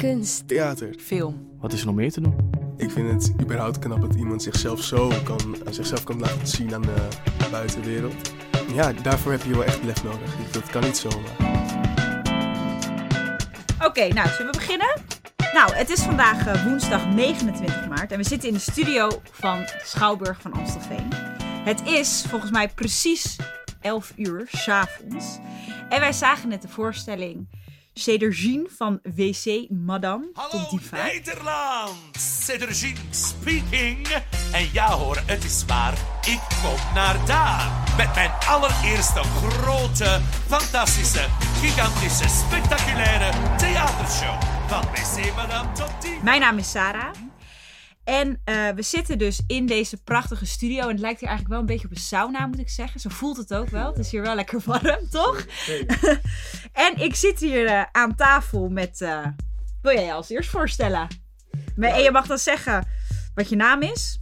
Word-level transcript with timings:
kunst, 0.00 0.48
theater. 0.48 0.94
Film. 0.98 1.48
Wat 1.58 1.72
is 1.72 1.80
er 1.80 1.86
nog 1.86 1.94
meer 1.94 2.12
te 2.12 2.20
doen? 2.20 2.34
Ik 2.76 2.90
vind 2.90 3.10
het 3.10 3.42
überhaupt 3.42 3.78
knap 3.78 4.00
dat 4.00 4.14
iemand 4.14 4.42
zichzelf 4.42 4.82
zo 4.82 5.12
kan, 5.24 5.56
zichzelf 5.70 6.04
kan 6.04 6.18
laten 6.18 6.46
zien 6.46 6.74
aan 6.74 6.82
de 6.82 7.08
buitenwereld. 7.50 8.32
Ja, 8.74 8.92
daarvoor 8.92 9.32
heb 9.32 9.42
je 9.42 9.50
wel 9.50 9.64
echt 9.64 9.82
lef 9.82 10.04
nodig. 10.04 10.50
Dat 10.50 10.70
kan 10.70 10.82
niet 10.82 10.96
zomaar. 10.96 11.36
Oké, 13.84 14.08
nou, 14.08 14.28
zullen 14.28 14.52
we 14.52 14.58
beginnen? 14.58 15.00
Nou, 15.52 15.74
het 15.74 15.90
is 15.90 16.00
vandaag 16.00 16.46
eh, 16.46 16.64
woensdag 16.64 17.06
29 17.06 17.88
maart 17.88 18.12
en 18.12 18.18
we 18.18 18.24
zitten 18.24 18.48
in 18.48 18.54
de 18.54 18.60
studio 18.60 19.08
van 19.30 19.64
Schouwburg 19.82 20.40
van 20.40 20.52
Amstelveen. 20.52 21.08
Het 21.64 21.86
is 21.86 22.24
volgens 22.28 22.50
mij 22.50 22.68
precies 22.68 23.36
11 23.80 24.12
uur 24.16 24.48
s'avonds. 24.48 25.38
En 25.88 26.00
wij 26.00 26.12
zagen 26.12 26.48
net 26.48 26.62
de 26.62 26.68
voorstelling 26.68 27.48
Cedergine 27.92 28.66
van 28.68 29.00
WC 29.02 29.68
Madame 29.70 30.30
Hallo. 30.32 30.78
Nederland! 30.90 31.96
Cedergine 32.18 32.98
speaking. 33.10 34.06
En 34.52 34.68
ja 34.72 34.90
hoor, 34.90 35.22
het 35.26 35.44
is 35.44 35.64
waar. 35.66 35.92
Ik 36.26 36.40
kom 36.62 36.94
naar 36.94 37.26
daar. 37.26 37.94
Met 37.96 38.14
mijn 38.14 38.30
allereerste 38.48 39.20
grote, 39.22 40.20
fantastische, 40.46 41.26
gigantische, 41.60 42.28
spectaculaire 42.28 43.56
theatershow. 43.56 44.42
Van 44.66 44.82
WC 44.82 45.34
Madame 45.36 45.72
tot 45.72 45.90
Diva. 46.00 46.22
Mijn 46.22 46.40
naam 46.40 46.58
is 46.58 46.70
Sarah. 46.70 47.29
En 48.10 48.40
eh, 48.44 48.68
we 48.68 48.82
zitten 48.82 49.18
dus 49.18 49.42
in 49.46 49.66
deze 49.66 50.02
prachtige 50.02 50.46
studio. 50.46 50.80
En 50.82 50.88
het 50.88 51.00
lijkt 51.00 51.20
hier 51.20 51.28
eigenlijk 51.28 51.48
wel 51.48 51.58
een 51.58 51.74
beetje 51.74 51.86
op 51.86 51.94
een 51.94 52.00
sauna, 52.00 52.46
moet 52.46 52.58
ik 52.58 52.68
zeggen. 52.68 53.00
Zo 53.00 53.08
voelt 53.08 53.36
het 53.36 53.54
ook 53.54 53.68
wel. 53.68 53.86
Het 53.86 53.98
is 53.98 54.10
hier 54.10 54.22
wel 54.22 54.34
lekker 54.34 54.60
warm, 54.64 55.08
toch? 55.10 55.46
en 56.86 56.96
ik 56.96 57.14
zit 57.14 57.40
hier 57.40 57.66
eh, 57.66 57.82
aan 57.92 58.14
tafel 58.14 58.68
met... 58.68 59.00
eh, 59.00 59.26
wil 59.82 59.92
jij 59.92 60.04
je 60.04 60.12
als 60.12 60.30
eerst 60.30 60.50
voorstellen? 60.50 61.06
Maar, 61.76 61.90
en 61.90 62.02
je 62.02 62.10
mag 62.10 62.26
dan 62.26 62.38
zeggen 62.38 62.86
wat 63.34 63.48
je 63.48 63.56
naam 63.56 63.82
is. 63.82 64.20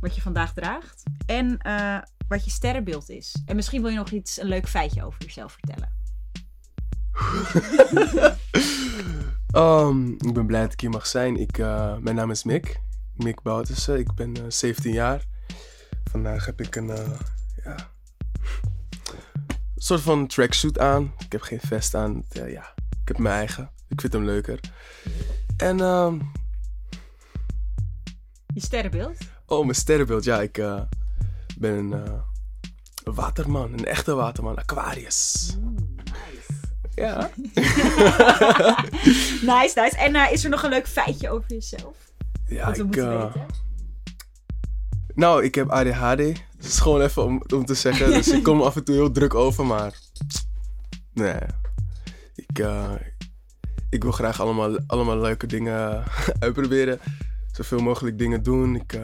Wat 0.00 0.14
je 0.14 0.20
vandaag 0.20 0.52
draagt. 0.52 1.02
En 1.26 1.58
wat 2.28 2.44
je 2.44 2.50
sterrenbeeld 2.50 3.10
is. 3.10 3.36
En 3.44 3.56
misschien 3.56 3.82
wil 3.82 3.90
je 3.90 3.96
nog 3.96 4.10
iets, 4.10 4.40
een 4.40 4.48
leuk 4.48 4.68
feitje 4.68 5.04
over 5.04 5.22
jezelf 5.22 5.52
vertellen. 5.52 5.94
Um, 9.54 10.12
ik 10.28 10.34
ben 10.34 10.46
blij 10.46 10.60
dat 10.60 10.72
ik 10.72 10.80
hier 10.80 10.90
mag 10.90 11.06
zijn. 11.06 11.36
Ik, 11.36 11.58
mijn 12.00 12.14
naam 12.14 12.30
is 12.30 12.44
Mick. 12.44 12.84
Mick 13.16 13.42
Boutussen. 13.42 13.98
Ik 13.98 14.14
ben 14.14 14.36
eh, 14.36 14.42
17 14.48 14.92
jaar. 14.92 15.24
Vandaag 16.10 16.46
heb 16.46 16.60
ik 16.60 16.76
een 16.76 16.90
eh, 16.90 17.10
ja, 17.64 17.76
soort 19.76 20.00
van 20.00 20.26
tracksuit 20.26 20.78
aan. 20.78 21.14
Ik 21.18 21.32
heb 21.32 21.40
geen 21.40 21.60
vest 21.60 21.94
aan. 21.94 22.24
Eh, 22.28 22.52
ja, 22.52 22.74
ik 22.76 23.08
heb 23.08 23.18
mijn 23.18 23.34
eigen. 23.34 23.70
Ik 23.88 24.00
vind 24.00 24.12
hem 24.12 24.24
leuker. 24.24 24.60
En 25.56 25.80
ehm, 25.80 26.20
Je 28.54 28.60
sterrenbeeld? 28.60 29.18
oh, 29.46 29.62
mijn 29.62 29.74
sterrenbeeld. 29.74 30.24
Ja, 30.24 30.40
ik 30.40 30.62
ben 31.58 31.92
een 31.92 32.22
waterman. 33.14 33.72
Een 33.72 33.84
echte 33.84 34.14
waterman. 34.14 34.56
Aquarius. 34.56 35.56
Ja. 36.94 37.30
Nice, 39.42 39.80
nice. 39.80 39.96
En 39.96 40.32
is 40.32 40.44
er 40.44 40.50
nog 40.50 40.62
een 40.62 40.70
leuk 40.70 40.88
feitje 40.88 41.30
over 41.30 41.50
jezelf? 41.50 42.05
Ja, 42.48 42.66
Wat 42.66 42.78
ik, 42.78 42.94
weten? 42.94 43.32
Nou, 45.14 45.44
ik 45.44 45.54
heb 45.54 45.68
ADHD. 45.68 46.16
Dat 46.56 46.66
is 46.66 46.78
gewoon 46.78 47.00
even 47.00 47.24
om, 47.24 47.42
om 47.54 47.64
te 47.64 47.74
zeggen. 47.74 48.10
Dus 48.10 48.28
ik 48.28 48.42
kom 48.42 48.62
af 48.68 48.76
en 48.76 48.84
toe 48.84 48.94
heel 48.94 49.10
druk 49.10 49.34
over, 49.34 49.66
maar... 49.66 49.98
Nee. 51.12 51.38
Ik, 52.34 52.58
eh, 52.58 52.92
ik 53.90 54.02
wil 54.02 54.12
graag 54.12 54.40
allemaal, 54.40 54.78
allemaal 54.86 55.18
leuke 55.18 55.46
dingen 55.46 56.02
uitproberen. 56.38 56.98
Zoveel 57.52 57.80
mogelijk 57.80 58.18
dingen 58.18 58.42
doen. 58.42 58.74
Ik, 58.74 58.92
eh, 58.92 59.00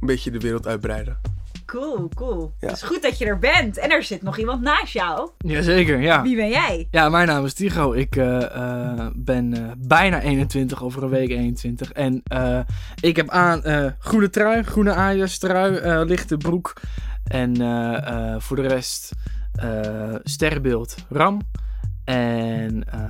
een 0.00 0.06
beetje 0.06 0.30
de 0.30 0.38
wereld 0.38 0.66
uitbreiden. 0.66 1.20
Cool, 1.70 2.08
cool. 2.14 2.54
Ja. 2.58 2.66
Het 2.66 2.76
is 2.76 2.82
goed 2.82 3.02
dat 3.02 3.18
je 3.18 3.24
er 3.24 3.38
bent. 3.38 3.78
En 3.78 3.90
er 3.90 4.02
zit 4.02 4.22
nog 4.22 4.38
iemand 4.38 4.60
naast 4.62 4.92
jou. 4.92 5.30
Jazeker, 5.38 6.00
ja. 6.00 6.22
Wie 6.22 6.36
ben 6.36 6.48
jij? 6.48 6.88
Ja, 6.90 7.08
mijn 7.08 7.26
naam 7.26 7.44
is 7.44 7.54
Tigo. 7.54 7.92
Ik 7.92 8.16
eh, 8.16 8.54
eh, 8.54 9.06
ben 9.14 9.54
eh, 9.54 9.72
bijna 9.78 10.20
21, 10.20 10.82
over 10.82 11.02
een 11.02 11.08
week 11.08 11.28
21. 11.30 11.92
En 11.92 12.20
eh, 12.24 12.60
ik 13.00 13.16
heb 13.16 13.28
aan 13.28 13.62
eh, 13.64 13.86
groene 13.98 14.30
trui, 14.30 14.62
groene 14.62 14.92
Ajax 14.92 15.38
trui, 15.38 15.76
eh, 15.76 16.00
lichte 16.04 16.36
broek. 16.36 16.72
En 17.24 17.60
eh, 17.60 18.32
eh, 18.34 18.40
voor 18.40 18.56
de 18.56 18.66
rest 18.66 19.12
eh, 19.52 20.14
sterrenbeeld 20.22 20.94
Ram. 21.08 21.40
En 22.04 22.84
eh, 22.92 23.02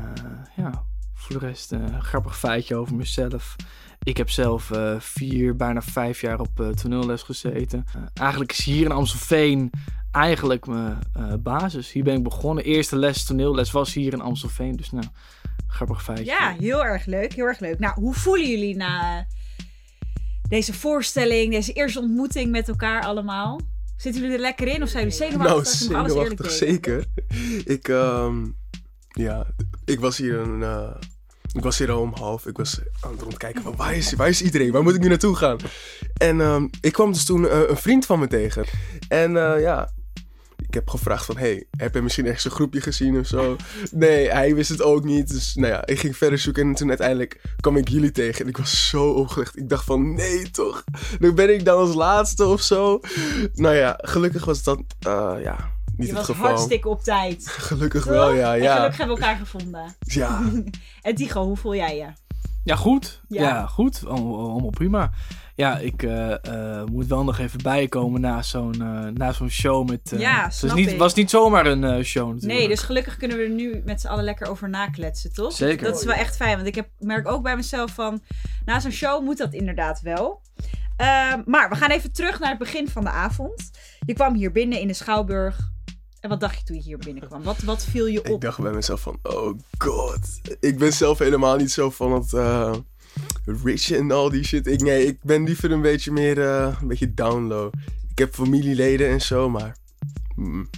ja, 0.56 0.84
voor 1.14 1.40
de 1.40 1.46
rest 1.46 1.72
een 1.72 2.02
grappig 2.02 2.38
feitje 2.38 2.76
over 2.76 2.94
mezelf. 2.94 3.56
Ik 4.02 4.16
heb 4.16 4.30
zelf 4.30 4.70
eh, 4.70 5.00
vier, 5.00 5.56
bijna 5.56 5.82
vijf 5.82 6.20
jaar 6.20 6.40
op 6.40 6.60
eh, 6.60 6.68
toneelles 6.68 7.22
gezeten. 7.22 7.86
Eh, 7.94 8.02
eigenlijk 8.14 8.52
is 8.52 8.64
hier 8.64 8.84
in 8.84 8.92
Amstelveen 8.92 9.70
eigenlijk 10.12 10.66
mijn 10.66 10.98
eh, 11.12 11.34
basis. 11.38 11.92
Hier 11.92 12.04
ben 12.04 12.16
ik 12.16 12.22
begonnen. 12.22 12.64
Eerste 12.64 12.96
les, 12.96 13.24
toneelles 13.24 13.70
was 13.70 13.94
hier 13.94 14.12
in 14.12 14.20
Amstelveen. 14.20 14.76
Dus 14.76 14.90
nou, 14.90 15.06
grappig 15.66 16.02
feitje. 16.02 16.24
Ja, 16.24 16.54
heel 16.58 16.84
erg 16.84 17.06
leuk. 17.06 17.32
Heel 17.32 17.46
erg 17.46 17.60
leuk. 17.60 17.78
Nou, 17.78 17.94
hoe 17.94 18.14
voelen 18.14 18.48
jullie 18.48 18.76
na 18.76 19.26
deze 20.48 20.74
voorstelling, 20.74 21.52
deze 21.52 21.72
eerste 21.72 22.00
ontmoeting 22.00 22.50
met 22.50 22.68
elkaar 22.68 23.02
allemaal? 23.02 23.60
Zitten 23.96 24.20
jullie 24.20 24.36
er 24.36 24.42
lekker 24.42 24.68
in 24.68 24.82
of 24.82 24.88
zijn 24.88 25.08
jullie 25.08 25.36
Nou, 25.38 25.64
zenuwachtig? 25.64 25.90
Eerlijk 25.90 26.08
zenuwachtig 26.08 26.50
zeker. 26.50 27.06
Ik, 27.64 27.88
ehm, 27.88 28.46
ja, 29.08 29.46
ik 29.84 30.00
was 30.00 30.16
hier 30.16 30.38
een... 30.38 30.62
ik 31.52 31.62
was 31.62 31.78
hier 31.78 31.90
al 31.90 32.00
om 32.00 32.14
half. 32.14 32.46
Ik 32.46 32.56
was 32.56 32.80
aan 33.00 33.12
het 33.12 33.20
rondkijken 33.20 33.62
van 33.62 33.76
waar 33.76 33.96
is, 33.96 34.12
waar 34.12 34.28
is 34.28 34.42
iedereen? 34.42 34.72
Waar 34.72 34.82
moet 34.82 34.94
ik 34.94 35.00
nu 35.00 35.08
naartoe 35.08 35.36
gaan? 35.36 35.56
En 36.16 36.40
ehm, 36.40 36.68
ik 36.80 36.92
kwam 36.92 37.12
dus 37.12 37.24
toen 37.24 37.48
eh, 37.48 37.68
een 37.68 37.76
vriend 37.76 38.06
van 38.06 38.18
me 38.18 38.26
tegen. 38.26 38.64
En 39.08 39.36
eh, 39.36 39.60
ja, 39.60 39.92
ik 40.70 40.74
heb 40.74 40.88
gevraagd 40.88 41.24
van... 41.24 41.36
Hey, 41.36 41.66
heb 41.76 41.94
je 41.94 42.02
misschien 42.02 42.26
ergens 42.26 42.44
een 42.44 42.50
groepje 42.50 42.80
gezien 42.80 43.18
of 43.18 43.26
zo? 43.26 43.56
Nee, 43.90 44.30
hij 44.30 44.54
wist 44.54 44.68
het 44.68 44.82
ook 44.82 45.04
niet. 45.04 45.28
Dus 45.28 45.54
nou 45.54 45.72
ja, 45.72 45.86
ik 45.86 45.98
ging 45.98 46.16
verder 46.16 46.38
zoeken. 46.38 46.68
En 46.68 46.74
toen 46.74 46.88
uiteindelijk 46.88 47.40
kwam 47.60 47.76
ik 47.76 47.88
jullie 47.88 48.10
tegen. 48.10 48.42
En 48.42 48.48
ik 48.48 48.56
was 48.56 48.88
zo 48.88 49.10
opgelegd. 49.10 49.56
Ik 49.56 49.68
dacht 49.68 49.84
van, 49.84 50.14
nee 50.14 50.50
toch? 50.50 50.84
Nu 51.18 51.32
ben 51.32 51.54
ik 51.54 51.64
dan 51.64 51.78
als 51.78 51.94
laatste 51.94 52.44
of 52.44 52.60
zo. 52.60 53.00
Nou 53.54 53.74
ja, 53.74 53.98
gelukkig 54.02 54.44
was 54.44 54.62
dat 54.62 54.82
eh, 55.00 55.34
ja, 55.42 55.70
niet 56.00 56.08
Je 56.08 56.14
het 56.16 56.26
was 56.26 56.36
geval. 56.36 56.50
hartstikke 56.50 56.88
op 56.88 57.02
tijd. 57.02 57.48
Gelukkig 57.68 58.02
Toch? 58.02 58.12
wel, 58.12 58.32
ja. 58.34 58.54
En 58.54 58.62
ja. 58.62 58.74
gelukkig 58.74 58.98
hebben 58.98 59.16
we 59.16 59.22
elkaar 59.22 59.38
gevonden. 59.38 59.94
Ja, 59.98 60.40
En 61.02 61.14
Tigo, 61.14 61.44
hoe 61.44 61.56
voel 61.56 61.74
jij 61.74 61.96
je? 61.96 62.06
Ja, 62.64 62.76
goed. 62.76 63.20
Ja. 63.28 63.42
Ja, 63.42 63.66
goed. 63.66 64.06
Allemaal, 64.06 64.50
allemaal 64.50 64.70
prima. 64.70 65.10
Ja, 65.54 65.78
ik 65.78 66.02
eh, 66.02 66.44
eh, 66.80 66.84
moet 66.86 67.06
wel 67.06 67.24
nog 67.24 67.38
even 67.38 67.62
bijkomen 67.62 68.20
na 68.20 68.42
zo'n 68.42 68.72
eh, 68.82 69.06
na 69.14 69.32
zo'n 69.32 69.48
show 69.50 69.88
met... 69.88 70.12
eh, 70.12 70.18
Ja, 70.20 70.44
het 70.44 70.54
snap 70.54 70.70
was 70.70 70.78
niet, 70.78 70.90
ik. 70.90 70.98
was 70.98 71.14
niet 71.14 71.30
zomaar 71.30 71.66
een 71.66 71.84
eh, 71.84 72.02
show 72.04 72.26
natuurlijk. 72.32 72.58
Nee, 72.58 72.68
dus 72.68 72.80
gelukkig 72.80 73.16
kunnen 73.16 73.36
we 73.36 73.42
er 73.42 73.50
nu 73.50 73.82
met 73.84 74.00
z'n 74.00 74.06
allen 74.06 74.24
lekker 74.24 74.48
over 74.48 74.68
nakletsen, 74.68 75.32
toch? 75.32 75.52
Zeker. 75.52 75.86
Dat 75.86 75.98
is 75.98 76.04
wel 76.04 76.14
echt 76.14 76.36
fijn, 76.36 76.54
want 76.54 76.66
ik 76.68 76.74
heb, 76.74 76.88
merk 76.98 77.28
ook 77.28 77.42
bij 77.42 77.56
mezelf 77.56 77.90
van... 77.90 78.22
Na 78.64 78.80
zo'n 78.80 78.90
show 78.90 79.24
moet 79.24 79.38
dat 79.38 79.52
inderdaad 79.52 80.00
wel. 80.00 80.40
Ehm, 80.96 81.42
maar 81.46 81.68
we 81.68 81.74
gaan 81.76 81.90
even 81.90 82.12
terug 82.12 82.38
naar 82.40 82.50
het 82.50 82.58
begin 82.58 82.88
van 82.88 83.04
de 83.04 83.10
avond. 83.10 83.70
Je 84.06 84.12
kwam 84.14 84.34
hier 84.34 84.52
binnen 84.52 84.80
in 84.80 84.86
de 84.88 84.94
Schouwburg. 84.94 85.58
En 86.20 86.28
wat 86.28 86.40
dacht 86.40 86.58
je 86.58 86.64
toen 86.64 86.76
je 86.76 86.82
hier 86.82 86.98
binnenkwam? 86.98 87.42
Wat, 87.42 87.62
wat 87.62 87.84
viel 87.84 88.06
je 88.06 88.18
ik 88.22 88.28
op? 88.30 88.40
dacht 88.40 88.60
bij 88.60 88.72
mezelf 88.72 89.00
van, 89.00 89.18
oh 89.22 89.58
god. 89.78 90.18
Ik 90.60 90.78
ben 90.78 90.92
zelf 90.92 91.18
helemaal 91.18 91.56
niet 91.56 91.70
zo 91.70 91.90
van 91.90 92.12
het 92.12 92.32
eh, 92.32 92.74
rich 93.64 93.90
en 93.90 94.10
al 94.10 94.30
die 94.30 94.44
shit. 94.44 94.66
Ik, 94.66 94.80
nee, 94.80 95.06
ik 95.06 95.18
ben 95.22 95.44
liever 95.44 95.70
een 95.70 95.82
beetje 95.82 96.12
meer, 96.12 96.40
eh, 96.40 96.76
een 96.80 96.88
beetje 96.88 97.14
down 97.14 97.42
low. 97.46 97.72
Ik 98.10 98.18
heb 98.18 98.34
familieleden 98.34 99.08
en 99.08 99.20
zo, 99.20 99.48
maar... 99.48 99.76
mm, 100.36 100.70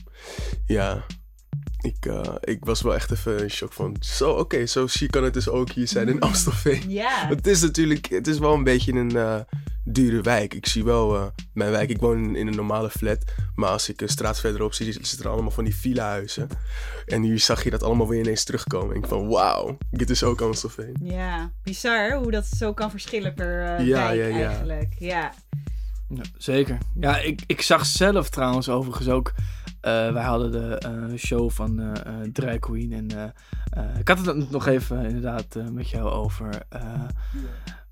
ja, 0.66 1.04
ik, 1.80 2.06
eh, 2.06 2.34
ik 2.40 2.64
was 2.64 2.82
wel 2.82 2.94
echt 2.94 3.10
even 3.10 3.38
in 3.42 3.50
shock 3.50 3.72
van... 3.72 3.96
Zo, 4.00 4.30
oké, 4.30 4.66
zo 4.66 4.86
chic 4.86 5.10
kan 5.10 5.24
het 5.24 5.34
dus 5.34 5.48
ook 5.48 5.70
hier 5.70 5.88
zijn 5.88 6.08
in 6.08 6.20
Amstelveen. 6.20 6.90
Ja, 6.90 7.28
Het 7.28 7.46
is 7.46 7.60
natuurlijk, 7.60 8.06
het 8.08 8.26
is 8.26 8.38
wel 8.38 8.54
een 8.54 8.64
beetje 8.64 8.92
een 8.92 9.44
dure 9.84 10.20
wijk. 10.20 10.54
Ik 10.54 10.66
zie 10.66 10.84
wel 10.84 11.16
eh, 11.16 11.26
mijn 11.52 11.70
wijk, 11.70 11.90
ik 11.90 12.00
woon 12.00 12.24
in, 12.24 12.36
in 12.36 12.46
een 12.46 12.56
normale 12.56 12.90
flat. 12.90 13.24
Maar 13.54 13.68
als 13.70 13.88
ik 13.88 14.00
een 14.00 14.08
straat 14.08 14.40
verderop 14.40 14.72
zie, 14.74 14.92
zitten 14.92 15.18
er 15.24 15.28
allemaal 15.30 15.50
van 15.50 15.64
die 15.64 15.76
villa-huizen. 15.76 16.48
En 17.06 17.22
hier 17.22 17.38
zag 17.38 17.64
je 17.64 17.70
dat 17.70 17.82
allemaal 17.82 18.08
weer 18.08 18.20
ineens 18.20 18.44
terugkomen. 18.44 18.94
En 18.94 19.02
ik 19.02 19.08
van, 19.08 19.28
wauw, 19.28 19.78
dit 19.90 20.10
is 20.10 20.22
ook 20.24 20.40
Amstelveen. 20.40 20.96
ja. 21.02 21.50
Bizar 21.62 22.12
hoe 22.16 22.30
dat 22.30 22.46
zo 22.46 22.72
kan 22.74 22.90
verschillen 22.90 23.34
per 23.34 23.62
eh, 23.66 23.86
Ja, 23.86 24.06
wijk 24.08 24.18
ja, 24.20 24.38
ja. 24.38 24.48
eigenlijk. 24.48 24.94
Ja. 24.98 25.32
Ja, 26.08 26.22
zeker. 26.36 26.78
Ja, 27.00 27.18
ik, 27.18 27.42
ik 27.46 27.62
zag 27.62 27.86
zelf 27.86 28.28
trouwens 28.30 28.68
overigens 28.68 29.08
ook... 29.08 29.32
eh, 29.80 30.12
wij 30.12 30.22
hadden 30.22 30.52
de 30.52 30.74
eh, 30.78 31.18
show 31.18 31.50
van 31.50 31.96
Drag 32.32 32.58
Queen. 32.58 32.92
En 32.92 33.34
ik 33.98 34.08
had 34.08 34.26
het 34.26 34.50
nog 34.50 34.66
even 34.66 35.04
inderdaad 35.04 35.56
met 35.72 35.90
jou 35.90 36.10
over. 36.10 36.62
eh, 36.68 37.02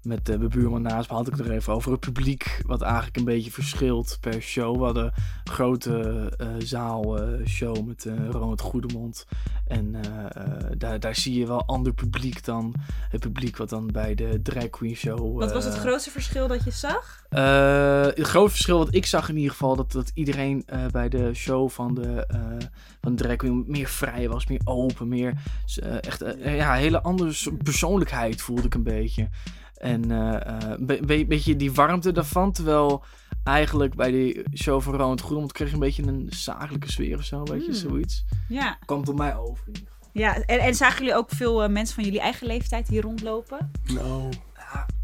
met 0.03 0.27
de 0.27 0.39
buurman 0.39 0.83
naast 0.83 1.11
me 1.11 1.17
had 1.17 1.27
ik 1.27 1.37
het 1.37 1.47
er 1.47 1.53
even 1.53 1.73
over 1.73 1.91
het 1.91 2.01
publiek, 2.01 2.63
wat 2.67 2.83
eigenlijk 2.83 3.17
een 3.17 3.25
beetje 3.25 3.51
verschilt 3.51 4.19
per 4.21 4.41
show. 4.43 4.77
We 4.77 4.85
hadden 4.85 5.05
een 5.05 5.53
grote 5.53 6.33
eh 6.37 6.49
zaalshow 6.59 7.87
met 7.87 8.07
eh 8.07 8.29
Ronald 8.31 8.61
Goedemond. 8.61 9.27
En 9.67 9.95
eh, 9.95 10.25
eh, 10.25 10.71
daar, 10.79 11.01
daar 11.01 11.15
zie 11.15 11.39
je 11.39 11.47
wel 11.47 11.65
ander 11.67 11.93
publiek 11.93 12.45
dan 12.45 12.75
het 13.09 13.21
publiek 13.21 13.57
wat 13.57 13.69
dan 13.69 13.87
bij 13.87 14.15
de 14.15 14.41
Drag 14.43 14.71
Queen 14.71 14.97
Show... 14.97 15.39
Wat 15.39 15.53
was 15.53 15.65
het 15.65 15.75
eh, 15.75 15.81
grootste 15.81 16.11
verschil 16.11 16.49
dat 16.49 16.65
je 16.65 16.71
zag? 16.71 17.19
eh, 17.31 18.03
het 18.03 18.27
grote 18.27 18.51
verschil 18.51 18.79
wat 18.79 18.95
ik 18.95 19.07
zag 19.07 19.29
in 19.29 19.37
ieder 19.37 19.51
geval, 19.51 19.77
dat, 19.77 19.93
dat 19.93 20.11
iedereen 20.15 20.63
eh, 20.67 20.87
bij 20.87 21.09
de 21.09 21.35
show 21.35 21.71
van 21.71 21.95
de, 21.95 22.27
eh 22.27 22.39
van 23.01 23.15
de 23.17 23.23
drag 23.23 23.37
queen 23.37 23.65
meer 23.67 23.89
vrij 23.89 24.29
was, 24.29 24.47
meer 24.47 24.61
open, 24.65 25.09
meer 25.09 25.35
eh, 25.77 26.03
echt 26.03 26.23
eh, 26.23 26.57
ja, 26.57 26.73
een 26.75 26.81
hele 26.81 27.03
andere 27.03 27.35
persoonlijkheid 27.63 28.43
voelde 28.43 28.63
ik 28.63 28.75
een 28.75 28.83
beetje. 28.83 29.29
En 29.81 30.11
eh, 30.11 30.35
eh, 30.47 30.57
een 30.79 30.87
be- 30.87 31.01
be- 31.07 31.25
beetje 31.27 31.57
die 31.57 31.73
warmte 31.73 32.13
daarvan, 32.13 32.53
terwijl 32.53 33.05
eigenlijk 33.45 33.95
bij 33.95 34.11
die 34.11 34.43
show 34.55 34.83
van 34.83 34.93
Ronald 34.93 35.21
Goedemond 35.21 35.53
kreeg 35.53 35.69
je 35.69 35.75
een 35.75 35.81
beetje 35.81 36.03
een 36.03 36.27
zakelijke 36.31 36.91
sfeer 36.93 37.17
of 37.19 37.25
zo, 37.25 37.39
een 37.39 37.45
beetje 37.45 37.65
Hmm. 37.65 37.91
zoiets. 37.91 38.25
Ja, 38.49 38.79
Kwam 38.85 39.03
op 39.07 39.17
mij 39.19 39.37
over 39.37 39.63
in 39.67 39.73
ieder 39.75 39.89
geval. 39.93 40.11
ja. 40.13 40.35
En, 40.47 40.59
en 40.59 40.75
zagen 40.75 40.99
jullie 40.99 41.15
ook 41.19 41.31
veel 41.31 41.63
eh, 41.63 41.69
mensen 41.71 41.95
van 41.95 42.05
jullie 42.05 42.21
eigen 42.21 42.47
leeftijd 42.47 42.89
hier 42.89 43.03
rondlopen? 43.03 43.71
Nou, 43.95 44.33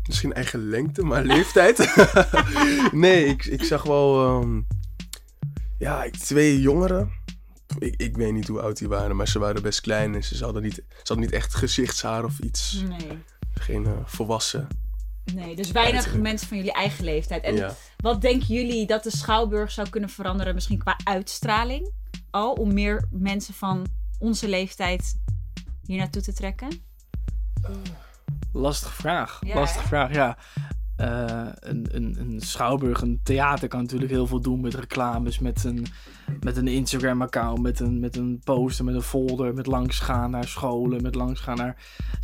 misschien 0.07 0.33
eigen 0.33 0.69
lengte, 0.69 1.03
maar 1.03 1.25
leeftijd. 1.35 1.95
nee, 2.93 3.25
ik, 3.25 3.45
ik 3.45 3.63
zag 3.65 3.83
wel 3.83 4.25
ehm, 4.25 4.61
ja, 5.79 6.05
ik- 6.05 6.17
twee 6.17 6.61
jongeren. 6.61 7.11
Ik, 7.79 7.95
ik 7.97 8.17
weet 8.17 8.33
niet 8.33 8.49
hoe 8.49 8.61
oud 8.61 8.79
die 8.79 8.89
waren, 8.89 9.17
maar 9.17 9.29
ze 9.29 9.39
waren 9.39 9.63
best 9.63 9.81
klein 9.81 10.15
en 10.15 10.25
ze 10.25 10.45
hadden 10.45 10.63
niet, 10.63 10.75
ze 10.75 10.83
hadden 10.97 11.21
niet 11.21 11.33
echt 11.35 11.55
gezichtshaar 11.55 12.25
of 12.25 12.39
iets. 12.39 12.83
Nee. 12.89 13.19
Geen 13.67 13.87
eh, 13.87 13.93
volwassen. 14.05 14.69
Nee, 15.35 15.57
dus 15.57 15.71
weinig 15.71 15.95
Uiterlijk. 15.95 16.23
mensen 16.23 16.49
van 16.49 16.57
jullie 16.57 16.73
eigen 16.73 17.05
leeftijd. 17.05 17.43
En 17.43 17.55
ja. 17.55 17.75
wat 17.97 18.21
denken 18.21 18.47
jullie 18.47 18.87
dat 18.87 19.03
de 19.03 19.17
Schouwburg 19.17 19.71
zou 19.71 19.89
kunnen 19.89 20.11
veranderen, 20.11 20.55
misschien 20.55 20.79
qua 20.79 20.97
uitstraling? 21.05 21.93
Al, 22.31 22.53
om 22.53 22.75
meer 22.75 23.09
mensen 23.11 23.55
van 23.55 23.87
onze 24.19 24.49
leeftijd 24.49 25.21
hier 25.87 25.99
naartoe 25.99 26.23
te 26.23 26.33
trekken? 26.33 26.69
Lastige 28.53 28.93
vraag. 28.93 29.39
Ja, 29.41 29.55
Lastige 29.55 29.83
hè? 29.83 29.89
vraag, 29.89 30.15
ja. 30.15 30.39
Eh, 30.97 31.25
een, 31.61 31.87
een, 31.93 32.17
een 32.21 32.41
schouwburg, 32.41 33.01
een 33.01 33.21
theater 33.23 33.69
kan 33.69 33.81
natuurlijk 33.81 34.11
heel 34.11 34.27
veel 34.27 34.41
doen 34.41 34.61
met 34.61 34.75
reclames, 34.75 35.39
met 35.39 35.65
een, 35.65 35.87
met 36.41 36.57
een 36.57 36.69
Instagram-account, 36.69 37.63
met 37.63 37.81
een, 37.81 38.01
met 38.01 38.17
een 38.17 38.41
poster, 38.45 38.85
met 38.85 38.95
een 38.95 39.03
folder, 39.03 39.55
met 39.55 39.67
langsgaan 39.67 40.31
naar 40.31 40.49
scholen, 40.49 41.03
met 41.03 41.15
langsgaan 41.15 41.57
naar... 41.57 41.77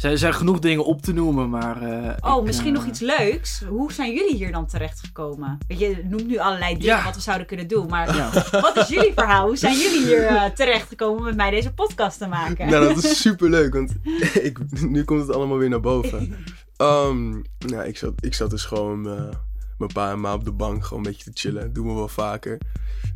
Er 0.03 0.19
zijn 0.19 0.35
genoeg 0.35 0.59
dingen 0.59 0.85
op 0.85 1.03
te 1.03 1.13
noemen, 1.13 1.51
maar... 1.51 1.83
eh, 1.83 2.31
Oh, 2.33 2.39
ik, 2.39 2.45
misschien 2.47 2.75
eh, 2.75 2.81
nog 2.81 2.87
iets 2.89 3.01
leuks. 3.01 3.63
Hoe 3.69 3.93
zijn 3.93 4.13
jullie 4.15 4.37
hier 4.37 4.53
dan 4.53 4.67
terechtgekomen? 4.67 5.59
Weet 5.69 5.79
je, 5.79 5.89
je 5.89 6.05
noemt 6.09 6.27
nu 6.27 6.39
allerlei 6.39 6.73
dingen 6.79 6.97
Ja. 6.97 7.05
wat 7.05 7.15
we 7.15 7.21
zouden 7.21 7.47
kunnen 7.47 7.69
doen. 7.69 7.87
Maar 7.89 8.17
Ja. 8.17 8.31
wat 8.61 8.77
is 8.77 8.89
jullie 8.89 9.13
verhaal? 9.15 9.47
Hoe 9.47 9.57
zijn 9.57 9.77
jullie 9.77 10.07
hier 10.07 10.27
eh, 10.27 10.45
terechtgekomen 10.45 11.19
om 11.19 11.25
met 11.25 11.37
mij 11.37 11.51
deze 11.51 11.73
podcast 11.73 12.19
te 12.19 12.27
maken? 12.27 12.71
Nou, 12.71 12.95
dat 12.95 13.05
is 13.05 13.21
super 13.21 13.51
leuk, 13.51 13.73
want 13.75 13.93
ik, 14.49 14.59
nu 14.83 15.05
komt 15.05 15.21
het 15.27 15.37
allemaal 15.37 15.59
weer 15.59 15.69
naar 15.69 15.81
boven. 15.81 16.35
Ehm, 16.83 17.31
nou, 17.59 17.85
ik 17.85 17.97
zat, 17.97 18.13
ik 18.21 18.35
zat 18.35 18.51
dus 18.51 18.65
gewoon 18.65 19.09
eh, 19.09 19.37
mijn 19.79 19.93
pa 19.93 20.11
en 20.11 20.21
ma 20.21 20.35
op 20.35 20.45
de 20.45 20.53
bank 20.53 20.85
gewoon 20.85 21.05
een 21.05 21.11
beetje 21.11 21.33
te 21.33 21.39
chillen. 21.41 21.73
doen 21.73 21.87
we 21.87 21.93
wel 21.93 22.09
vaker. 22.09 22.59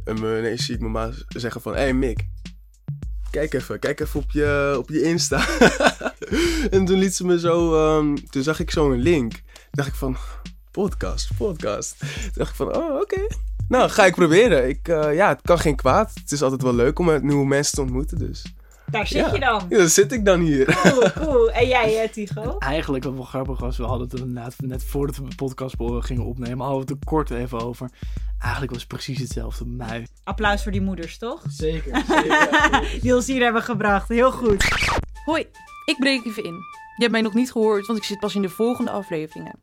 En 0.05 0.21
me- 0.21 0.39
ineens 0.39 0.65
zie 0.65 0.75
ik 0.75 0.81
mijn 0.81 0.93
ma 0.93 1.11
zeggen 1.29 1.61
van... 1.61 1.73
Hé 1.73 1.79
hey 1.79 1.95
Mick, 1.95 2.27
kijk 3.31 3.55
even, 3.55 3.79
kijk 3.79 4.01
even 4.01 4.21
op 4.21 4.31
je, 4.31 4.75
op 4.79 4.89
je 4.89 5.03
Insta. 5.03 5.47
en 6.71 6.85
toen 6.85 6.99
liet 6.99 7.15
ze 7.15 7.25
me 7.27 7.39
zo... 7.39 7.75
ehm, 7.75 8.17
toen 8.31 8.43
zag 8.43 8.61
ik 8.61 8.71
zo 8.71 8.93
een 8.93 9.01
link. 9.01 9.33
Toen 9.33 9.43
dacht 9.71 9.89
ik 9.89 9.95
van... 9.95 10.17
Podcast, 10.71 11.37
podcast. 11.37 11.99
Toen 11.99 12.31
dacht 12.35 12.51
ik 12.51 12.57
van, 12.57 12.77
oh, 12.77 13.01
oké. 13.01 13.27
Nou, 13.69 13.91
ga 13.91 14.07
ik 14.07 14.15
proberen. 14.15 14.69
Ik, 14.69 14.89
eh, 14.89 15.15
ja, 15.15 15.29
het 15.29 15.41
kan 15.43 15.59
geen 15.59 15.77
kwaad. 15.77 16.13
Het 16.15 16.33
is 16.33 16.43
altijd 16.43 16.63
wel 16.63 16.75
leuk 16.75 16.99
om 16.99 17.27
nieuwe 17.27 17.47
mensen 17.47 17.75
te 17.75 17.81
ontmoeten, 17.81 18.19
dus... 18.19 18.43
Daar 18.91 19.07
zit 19.07 19.19
Ja. 19.27 19.33
je 19.33 19.41
dan. 19.41 19.67
Ja, 19.69 19.77
dan 19.79 19.89
zit 19.89 20.13
ik 20.13 20.25
dan 20.25 20.41
hier. 20.41 20.65
Cool, 20.83 21.11
cool. 21.13 21.51
En 21.51 21.69
jij, 21.69 22.03
eh, 22.03 22.09
Tigo? 22.11 22.59
Eigenlijk 22.59 23.05
wat 23.05 23.15
wel 23.15 23.23
grappig 23.23 23.61
was, 23.61 23.77
we 23.77 23.85
hadden 23.85 24.09
het 24.11 24.21
inderdaad 24.21 24.55
net 24.59 24.85
voordat 24.85 25.17
we 25.17 25.29
de 25.29 25.35
podcast 25.35 25.75
gingen 25.79 26.25
opnemen, 26.25 26.59
hadden 26.67 26.87
we 26.87 26.93
het 26.93 27.03
er 27.03 27.07
kort 27.11 27.31
even 27.31 27.61
over. 27.61 27.91
Eigenlijk 28.39 28.73
was 28.73 28.81
het 28.81 28.91
precies 28.91 29.19
hetzelfde 29.19 29.65
bij 29.65 29.87
mij. 29.87 30.07
Applaus 30.25 30.63
voor 30.63 30.73
die 30.73 30.81
moeders, 30.81 31.19
toch? 31.19 31.43
Zeker, 31.65 32.03
Die 33.01 33.15
ons 33.15 33.27
hier 33.27 33.43
hebben 33.43 33.63
gebracht. 33.63 34.09
Heel 34.09 34.33
goed. 34.33 34.65
Hoi, 35.25 35.47
ik 35.85 35.97
breek 35.99 36.25
even 36.27 36.45
in. 36.45 36.55
Je 36.97 37.03
hebt 37.03 37.13
mij 37.13 37.21
nog 37.23 37.35
niet 37.35 37.53
gehoord, 37.53 37.87
want 37.87 37.99
ik 37.99 38.05
zit 38.05 38.19
pas 38.21 38.35
in 38.35 38.43
de 38.43 38.49
volgende 38.49 38.91
afleveringen. 38.91 39.59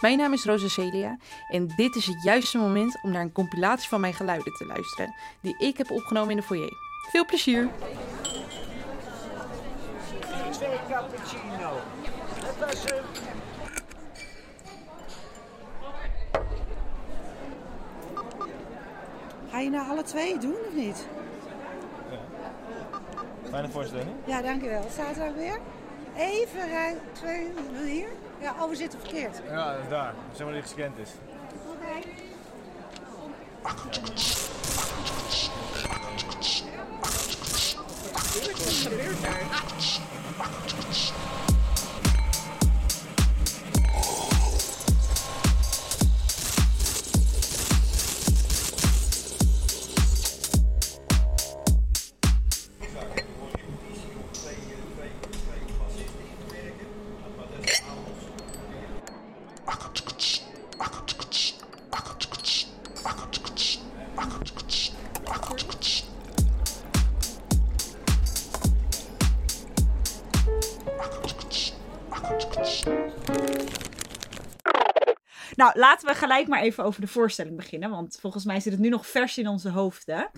Mijn 0.00 0.18
naam 0.18 0.32
is 0.32 0.44
Rosa 0.44 0.68
Celia 0.68 1.16
en 1.48 1.66
dit 1.76 1.96
is 1.96 2.06
het 2.06 2.22
juiste 2.22 2.58
moment 2.58 2.98
om 3.02 3.10
naar 3.10 3.22
een 3.22 3.32
compilatie 3.32 3.88
van 3.88 4.00
mijn 4.00 4.14
geluiden 4.14 4.52
te 4.52 4.66
luisteren, 4.66 5.14
die 5.40 5.54
ik 5.58 5.76
heb 5.78 5.90
opgenomen 5.90 6.30
in 6.30 6.36
de 6.36 6.42
foyer. 6.42 6.72
Veel 7.10 7.24
plezier! 7.26 7.68
Ga 19.50 19.58
je 19.60 19.70
nou 19.70 19.88
alle 19.88 20.02
twee 20.02 20.38
doen 20.38 20.56
of 20.68 20.74
niet? 20.74 21.06
Fijne 23.50 23.68
voorstelling. 23.68 24.08
Ja, 24.24 24.42
dankjewel. 24.42 24.82
Er 24.98 25.28
ook 25.28 25.36
weer? 25.36 25.58
Even 26.16 26.68
rij 26.68 26.96
twee 27.12 27.52
hier. 27.84 28.08
Ja, 28.40 28.54
oh, 28.60 28.68
we 28.68 28.76
zitten 28.76 29.00
verkeerd. 29.00 29.40
Ja, 29.48 29.72
dat 29.72 29.82
is 29.82 29.88
daar. 29.88 30.14
Zeg 30.32 30.44
maar 30.44 30.54
die 30.54 30.62
gescand 30.62 30.98
is. 30.98 31.10
Nou, 75.54 75.78
laten 75.78 76.08
we 76.08 76.14
gelijk 76.14 76.48
maar 76.48 76.60
even 76.60 76.84
over 76.84 77.00
de 77.00 77.06
voorstelling 77.06 77.56
beginnen. 77.56 77.90
Want 77.90 78.18
volgens 78.20 78.44
mij 78.44 78.60
zit 78.60 78.72
het 78.72 78.80
nu 78.80 78.88
nog 78.88 79.06
vers 79.06 79.38
in 79.38 79.48
onze 79.48 79.70
hoofden. 79.70 80.30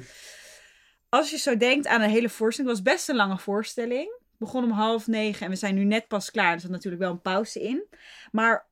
Als 1.08 1.30
je 1.30 1.36
zo 1.36 1.56
denkt 1.56 1.86
aan 1.86 2.00
een 2.00 2.10
hele 2.10 2.28
voorstelling. 2.28 2.74
Het 2.74 2.84
was 2.84 2.94
best 2.94 3.08
een 3.08 3.16
lange 3.16 3.38
voorstelling. 3.38 4.18
Begon 4.36 4.64
om 4.64 4.70
half 4.70 5.06
negen 5.06 5.44
en 5.44 5.50
we 5.50 5.56
zijn 5.56 5.74
nu 5.74 5.84
net 5.84 6.08
pas 6.08 6.30
klaar. 6.30 6.52
Er 6.52 6.60
zat 6.60 6.70
natuurlijk 6.70 7.02
wel 7.02 7.10
een 7.10 7.20
pauze 7.20 7.60
in. 7.60 7.86
Maar 8.32 8.66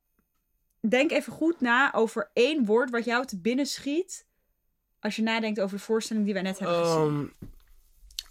denk 0.81 1.11
even 1.11 1.33
goed 1.33 1.61
na 1.61 1.95
over 1.95 2.31
één 2.33 2.65
woord 2.65 2.91
wat 2.91 3.05
jou 3.05 3.27
te 3.27 3.41
binnen 3.41 3.67
schiet. 3.67 4.27
Als 5.01 5.17
je 5.17 5.23
nadenkt 5.23 5.61
over 5.61 5.77
de 5.77 5.83
voorstelling 5.83 6.25
die 6.25 6.35
wij 6.35 6.43
net 6.43 6.59
hebben 6.59 6.85
gezien. 6.85 7.33
Ehm, 7.41 7.49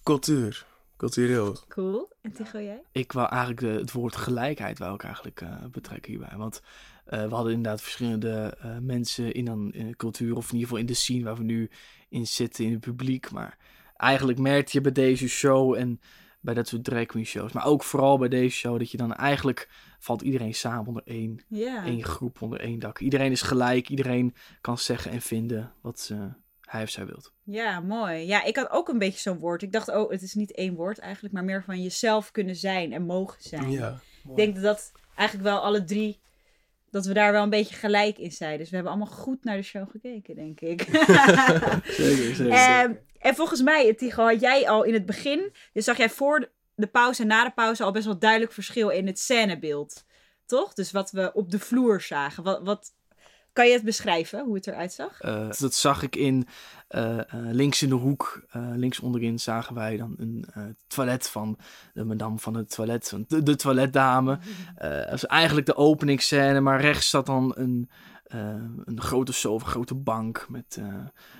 cultuur. 0.04 0.66
Cultureel. 0.98 1.58
Cool. 1.68 2.10
En 2.22 2.32
Tigo, 2.32 2.62
jij? 2.62 2.82
Ik 2.92 3.12
wou 3.12 3.30
eigenlijk 3.30 3.62
de, 3.62 3.68
het 3.68 3.92
woord 3.92 4.16
gelijkheid 4.16 4.80
wou 4.80 4.94
ik 4.94 5.04
eigenlijk 5.04 5.42
eh, 5.42 5.66
betrekken 5.72 6.12
hierbij. 6.12 6.38
Want 6.38 6.62
eh, 7.06 7.28
we 7.28 7.34
hadden 7.34 7.54
inderdaad 7.54 7.82
verschillende 7.82 8.58
eh, 8.62 8.78
mensen 8.78 9.34
in 9.34 9.48
een 9.48 9.94
cultuur, 9.98 10.36
of 10.36 10.46
in 10.46 10.54
ieder 10.54 10.68
geval 10.68 10.78
in 10.78 10.86
de 10.86 10.94
scene 10.94 11.24
waar 11.24 11.36
we 11.36 11.44
nu 11.44 11.70
in 12.10 12.28
zitten, 12.28 12.66
in 12.66 12.72
het 12.72 12.80
publiek. 12.80 13.32
Maar 13.32 13.58
eigenlijk 13.96 14.40
merkte 14.40 14.72
je 14.74 14.82
bij 14.82 14.92
deze 14.92 15.28
show 15.28 15.76
en 15.76 16.00
bij 16.40 16.54
dat 16.54 16.68
soort 16.68 16.84
drag 16.84 17.06
queen 17.06 17.26
shows, 17.26 17.52
maar 17.52 17.66
ook 17.66 17.84
vooral 17.84 18.18
bij 18.18 18.30
deze 18.30 18.56
show, 18.56 18.78
dat 18.78 18.92
je 18.92 18.98
dan 18.98 19.14
eigenlijk 19.14 19.70
valt 20.00 20.22
iedereen 20.22 20.56
samen 20.56 20.88
onder 20.88 21.04
één, 21.06 21.40
één 21.86 22.04
groep, 22.04 22.42
onder 22.42 22.60
één 22.60 22.80
dak. 22.80 23.00
Iedereen 23.00 23.32
is 23.32 23.42
gelijk, 23.42 23.90
iedereen 23.90 24.36
kan 24.62 24.78
zeggen 24.78 25.12
en 25.12 25.22
vinden 25.22 25.74
wat 25.82 26.00
ze, 26.00 26.30
hij 26.68 26.84
of 26.84 26.90
zij 26.90 27.06
wilt. 27.06 27.34
Ja, 27.44 27.80
mooi. 27.80 28.26
Ja, 28.26 28.44
ik 28.44 28.56
had 28.56 28.70
ook 28.70 28.88
een 28.88 28.98
beetje 28.98 29.20
zo'n 29.20 29.40
woord. 29.40 29.62
Ik 29.62 29.72
dacht, 29.72 29.90
oh, 29.90 30.12
het 30.12 30.22
is 30.22 30.34
niet 30.34 30.52
één 30.52 30.76
woord 30.76 31.00
eigenlijk, 31.00 31.34
maar 31.34 31.44
meer 31.44 31.64
van 31.64 31.82
jezelf 31.82 32.32
kunnen 32.32 32.56
zijn 32.56 32.94
en 32.94 33.06
mogen 33.06 33.44
zijn. 33.44 33.72
Ja. 33.72 34.00
Ik 34.30 34.36
denk 34.36 34.54
dat 34.54 34.64
dat 34.64 34.92
eigenlijk 35.16 35.50
wel 35.50 35.60
alle 35.60 35.84
drie, 35.84 36.20
dat 36.92 37.06
we 37.06 37.14
daar 37.14 37.32
wel 37.32 37.44
een 37.44 37.50
beetje 37.50 37.76
gelijk 37.76 38.18
in 38.18 38.32
zijn. 38.32 38.58
Dus 38.58 38.70
we 38.70 38.76
hebben 38.76 38.94
allemaal 38.94 39.14
goed 39.14 39.44
naar 39.44 39.56
de 39.56 39.64
show 39.64 39.90
gekeken, 39.90 40.36
denk 40.36 40.62
ik. 40.62 40.82
Zeker, 41.84 42.36
zeker. 42.36 42.50
Ehm, 42.50 42.94
en 43.20 43.36
volgens 43.36 43.62
mij, 43.62 43.94
Tigo, 43.94 44.24
had 44.24 44.42
jij 44.42 44.70
al 44.70 44.84
in 44.84 44.94
het 44.94 45.06
begin, 45.06 45.54
dus 45.74 45.86
zag 45.86 45.98
jij 45.98 46.10
voor 46.10 46.52
de 46.76 46.88
pauze 46.88 47.22
en 47.22 47.28
na 47.28 47.44
de 47.44 47.52
pauze 47.52 47.84
al 47.84 47.92
best 47.92 48.06
wel 48.06 48.20
duidelijk 48.20 48.52
verschil 48.52 48.90
in 48.90 49.08
het 49.08 49.20
scènebeeld. 49.20 50.06
toch? 50.46 50.74
Dus 50.74 50.92
wat 50.92 51.12
we 51.12 51.34
op 51.34 51.52
de 51.52 51.60
vloer 51.60 52.02
zagen. 52.02 52.44
Wat, 52.44 52.64
wat, 52.64 52.94
kan 53.58 53.68
je 53.68 53.74
het 53.74 53.84
beschrijven, 53.84 54.44
hoe 54.46 54.56
het 54.56 54.68
eruit 54.68 54.94
zag? 54.94 55.22
Eh, 55.22 55.50
dat 55.60 55.74
zag 55.74 56.02
ik 56.02 56.16
in 56.16 56.48
eh, 56.88 57.18
eh, 57.18 57.26
links 57.32 57.82
in 57.82 57.90
de 57.90 57.96
hoek, 57.96 58.46
links 58.76 59.00
onderin 59.00 59.40
zagen 59.40 59.76
wij 59.76 59.98
dan 59.98 60.16
een 60.18 60.46
toilet 60.88 61.30
van 61.30 61.58
de 61.94 62.04
madame 62.04 62.40
van 62.40 62.56
het 62.56 62.70
toilet, 62.70 63.14
de, 63.28 63.44
de 63.44 63.56
toiletdame. 63.56 64.40
Dat 65.10 65.14
is 65.14 65.26
eigenlijk 65.26 65.66
de 65.66 65.76
openingsscène, 65.76 66.60
maar 66.60 66.82
rechts 66.82 67.10
zat 67.10 67.26
dan 67.26 67.52
een, 67.56 67.90
een 68.28 69.02
grote 69.02 69.32
sofa, 69.32 69.66
een 69.66 69.72
grote 69.72 69.96
bank 69.96 70.46
met 70.50 70.78
eh, 70.80 70.94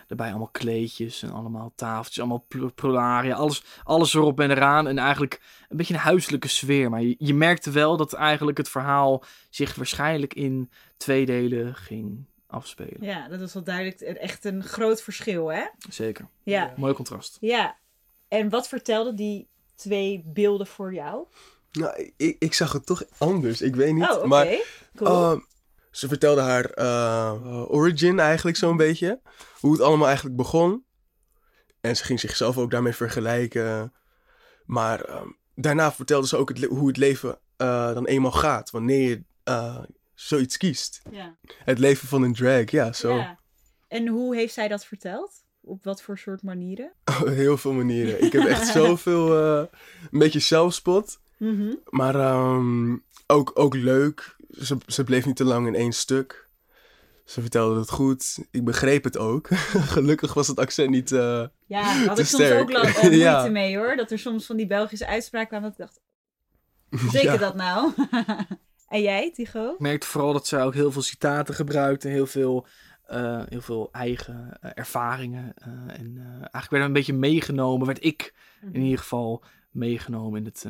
daarbij 0.08 0.30
allemaal 0.30 0.50
kleedjes 0.52 1.24
en 1.24 1.32
allemaal 1.32 1.72
tafeltjes, 1.76 2.20
allemaal 2.20 2.46
prularia, 2.76 3.36
alles, 3.36 3.64
alles 3.84 4.14
erop 4.14 4.40
en 4.40 4.52
eraan. 4.52 4.88
En 4.88 4.98
eigenlijk 4.98 5.42
een 5.70 5.78
beetje 5.78 5.94
een 5.94 6.00
huiselijke 6.00 6.48
sfeer, 6.48 6.90
maar 6.90 7.02
je, 7.02 7.16
je 7.18 7.34
merkte 7.34 7.72
wel 7.72 7.98
dat 7.98 8.14
eigenlijk 8.14 8.58
het 8.58 8.70
verhaal 8.70 9.24
zich 9.50 9.76
waarschijnlijk 9.76 10.34
in 10.34 10.72
twee 10.98 11.26
delen 11.26 11.76
ging 11.76 12.26
afspelen. 12.48 12.98
Ja, 13.04 13.28
dat 13.28 13.40
was 13.40 13.54
wel 13.54 13.64
duidelijk 13.64 14.02
echt 14.02 14.46
een 14.46 14.64
groot 14.64 15.02
verschil, 15.02 15.52
hè? 15.52 15.64
Zeker. 15.90 16.28
Ja. 16.44 16.74
Mooi 16.78 16.94
contrast. 16.94 17.38
Ja. 17.40 17.78
En 18.28 18.50
wat 18.50 18.68
vertelden 18.68 19.16
die 19.16 19.48
twee 19.76 20.24
beelden 20.26 20.68
voor 20.68 20.94
jou? 20.94 21.26
Nou, 21.72 22.12
ik, 22.18 22.36
ik 22.40 22.54
zag 22.54 22.72
het 22.74 22.86
toch 22.86 23.04
anders. 23.18 23.62
Ik 23.62 23.76
weet 23.76 23.94
niet. 23.94 24.10
Oh, 24.10 24.18
oké. 24.18 24.28
Maar 24.28 24.48
Cool. 24.96 25.34
uh, 25.34 25.42
ze 25.98 26.08
vertelde 26.08 26.42
haar 26.42 26.78
uh, 26.80 27.72
origin 27.72 28.20
eigenlijk 28.20 28.58
zo'n 28.58 28.78
beetje. 28.78 29.22
Hoe 29.60 29.72
het 29.72 29.82
allemaal 29.82 30.08
eigenlijk 30.08 30.36
begon. 30.36 30.86
En 31.82 31.96
ze 31.96 32.04
ging 32.04 32.20
zichzelf 32.20 32.58
ook 32.58 32.72
daarmee 32.72 32.94
vergelijken. 32.94 33.94
Maar 34.66 35.10
uh, 35.10 35.22
daarna 35.56 35.92
vertelde 35.92 36.28
ze 36.28 36.38
ook 36.38 36.50
het 36.50 36.64
hoe 36.64 36.88
het 36.88 36.98
leven 36.98 37.40
uh, 37.58 37.94
dan 37.94 38.06
eenmaal 38.06 38.32
gaat. 38.32 38.70
Wanneer 38.70 39.10
je 39.10 39.24
uh, 39.46 39.84
zoiets 40.14 40.58
kiest. 40.58 41.02
Ja. 41.12 41.38
Het 41.64 41.80
leven 41.80 42.08
van 42.08 42.24
een 42.24 42.34
drag, 42.34 42.72
ja, 42.72 42.94
zo. 42.94 43.16
Ja. 43.16 43.40
En 43.88 44.08
hoe 44.08 44.36
heeft 44.36 44.54
zij 44.54 44.68
dat 44.68 44.86
verteld? 44.86 45.46
Op 45.62 45.84
wat 45.84 46.02
voor 46.02 46.18
soort 46.18 46.44
manieren? 46.44 46.94
Oh, 47.22 47.28
heel 47.28 47.58
veel 47.58 47.74
manieren. 47.74 48.24
Ik 48.24 48.32
heb 48.32 48.46
echt 48.46 48.68
zoveel, 48.82 49.38
een 49.38 50.20
beetje 50.20 50.40
zelfspot. 50.40 51.20
Mm 51.38 51.58
-hmm. 51.58 51.80
Maar 51.90 52.16
um, 52.16 53.04
ook, 53.28 53.52
ook 53.54 53.76
leuk. 53.76 54.36
Ze, 54.62 54.78
ze 54.88 55.04
bleef 55.04 55.26
niet 55.26 55.36
te 55.36 55.44
lang 55.44 55.68
in 55.68 55.76
één 55.76 55.92
stuk. 55.94 56.50
Ze 57.26 57.42
vertelde 57.42 57.80
het 57.80 57.90
goed. 57.90 58.38
Ik 58.52 58.66
begreep 58.66 59.04
het 59.04 59.18
ook. 59.18 59.48
Gelukkig 59.96 60.34
was 60.34 60.48
het 60.48 60.60
accent 60.60 60.90
niet. 60.90 61.12
Uh, 61.12 61.46
ja, 61.66 62.06
had 62.06 62.20
ik 62.20 62.26
soms 62.26 62.52
ook 62.52 62.72
lang 62.72 62.84
moeite 63.02 63.18
ja. 63.18 63.48
mee 63.48 63.78
hoor. 63.78 63.96
Dat 63.96 64.12
er 64.12 64.20
soms 64.20 64.46
van 64.46 64.58
die 64.58 64.68
Belgische 64.68 65.08
uitspraken 65.08 65.48
kwamen. 65.48 65.74
Dat 65.78 65.80
ik 65.80 65.86
dacht. 65.86 67.12
Zeker 67.14 67.32
ja. 67.32 67.38
dat 67.38 67.56
nou? 67.56 67.94
en 68.88 69.02
jij, 69.02 69.32
Tigo? 69.32 69.74
Ik 69.74 69.80
merkte 69.80 70.08
vooral 70.08 70.34
dat 70.34 70.48
zij 70.48 70.64
ook 70.64 70.74
heel 70.74 70.92
veel 70.92 71.02
citaten 71.02 71.56
gebruikte. 71.56 72.08
Heel 72.08 72.28
veel, 72.28 72.68
uh, 73.12 73.42
heel 73.50 73.62
veel 73.62 73.90
eigen 73.92 74.58
uh, 74.64 74.72
ervaringen. 74.74 75.54
Uh, 75.60 75.68
en 76.00 76.18
eigenlijk 76.40 76.70
werd 76.70 76.86
een 76.86 76.94
beetje 76.94 77.14
meegenomen. 77.14 77.88
Werd 77.88 78.04
ik 78.04 78.34
Mhm. 78.62 78.76
in 78.76 78.82
ieder 78.82 79.00
geval 79.00 79.44
meegenomen 79.78 80.40
in 80.40 80.46
het 80.46 80.66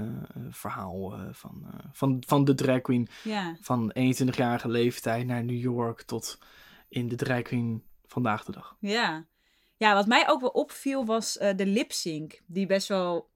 verhaal 0.50 1.20
van, 1.32 1.66
van, 1.92 2.24
van 2.28 2.46
de 2.46 2.56
drag 2.56 2.82
queen. 2.82 3.08
Ja. 3.24 3.58
Van 3.62 3.94
21-jarige 4.00 4.70
leeftijd 4.70 5.26
naar 5.26 5.44
New 5.44 5.62
York 5.62 6.02
tot 6.02 6.40
in 6.90 7.08
de 7.08 7.16
drag 7.16 7.42
queen 7.42 7.84
vandaag 8.06 8.44
de 8.44 8.52
dag. 8.52 8.76
Ja. 8.80 9.26
Ja, 9.78 9.94
wat 9.94 10.08
mij 10.08 10.30
ook 10.30 10.42
wel 10.42 10.50
opviel 10.50 11.06
was 11.06 11.38
uh, 11.38 11.50
de 11.56 11.66
lip 11.66 11.92
sync, 11.92 12.42
die 12.46 12.66
best 12.66 12.88
wel 12.88 13.30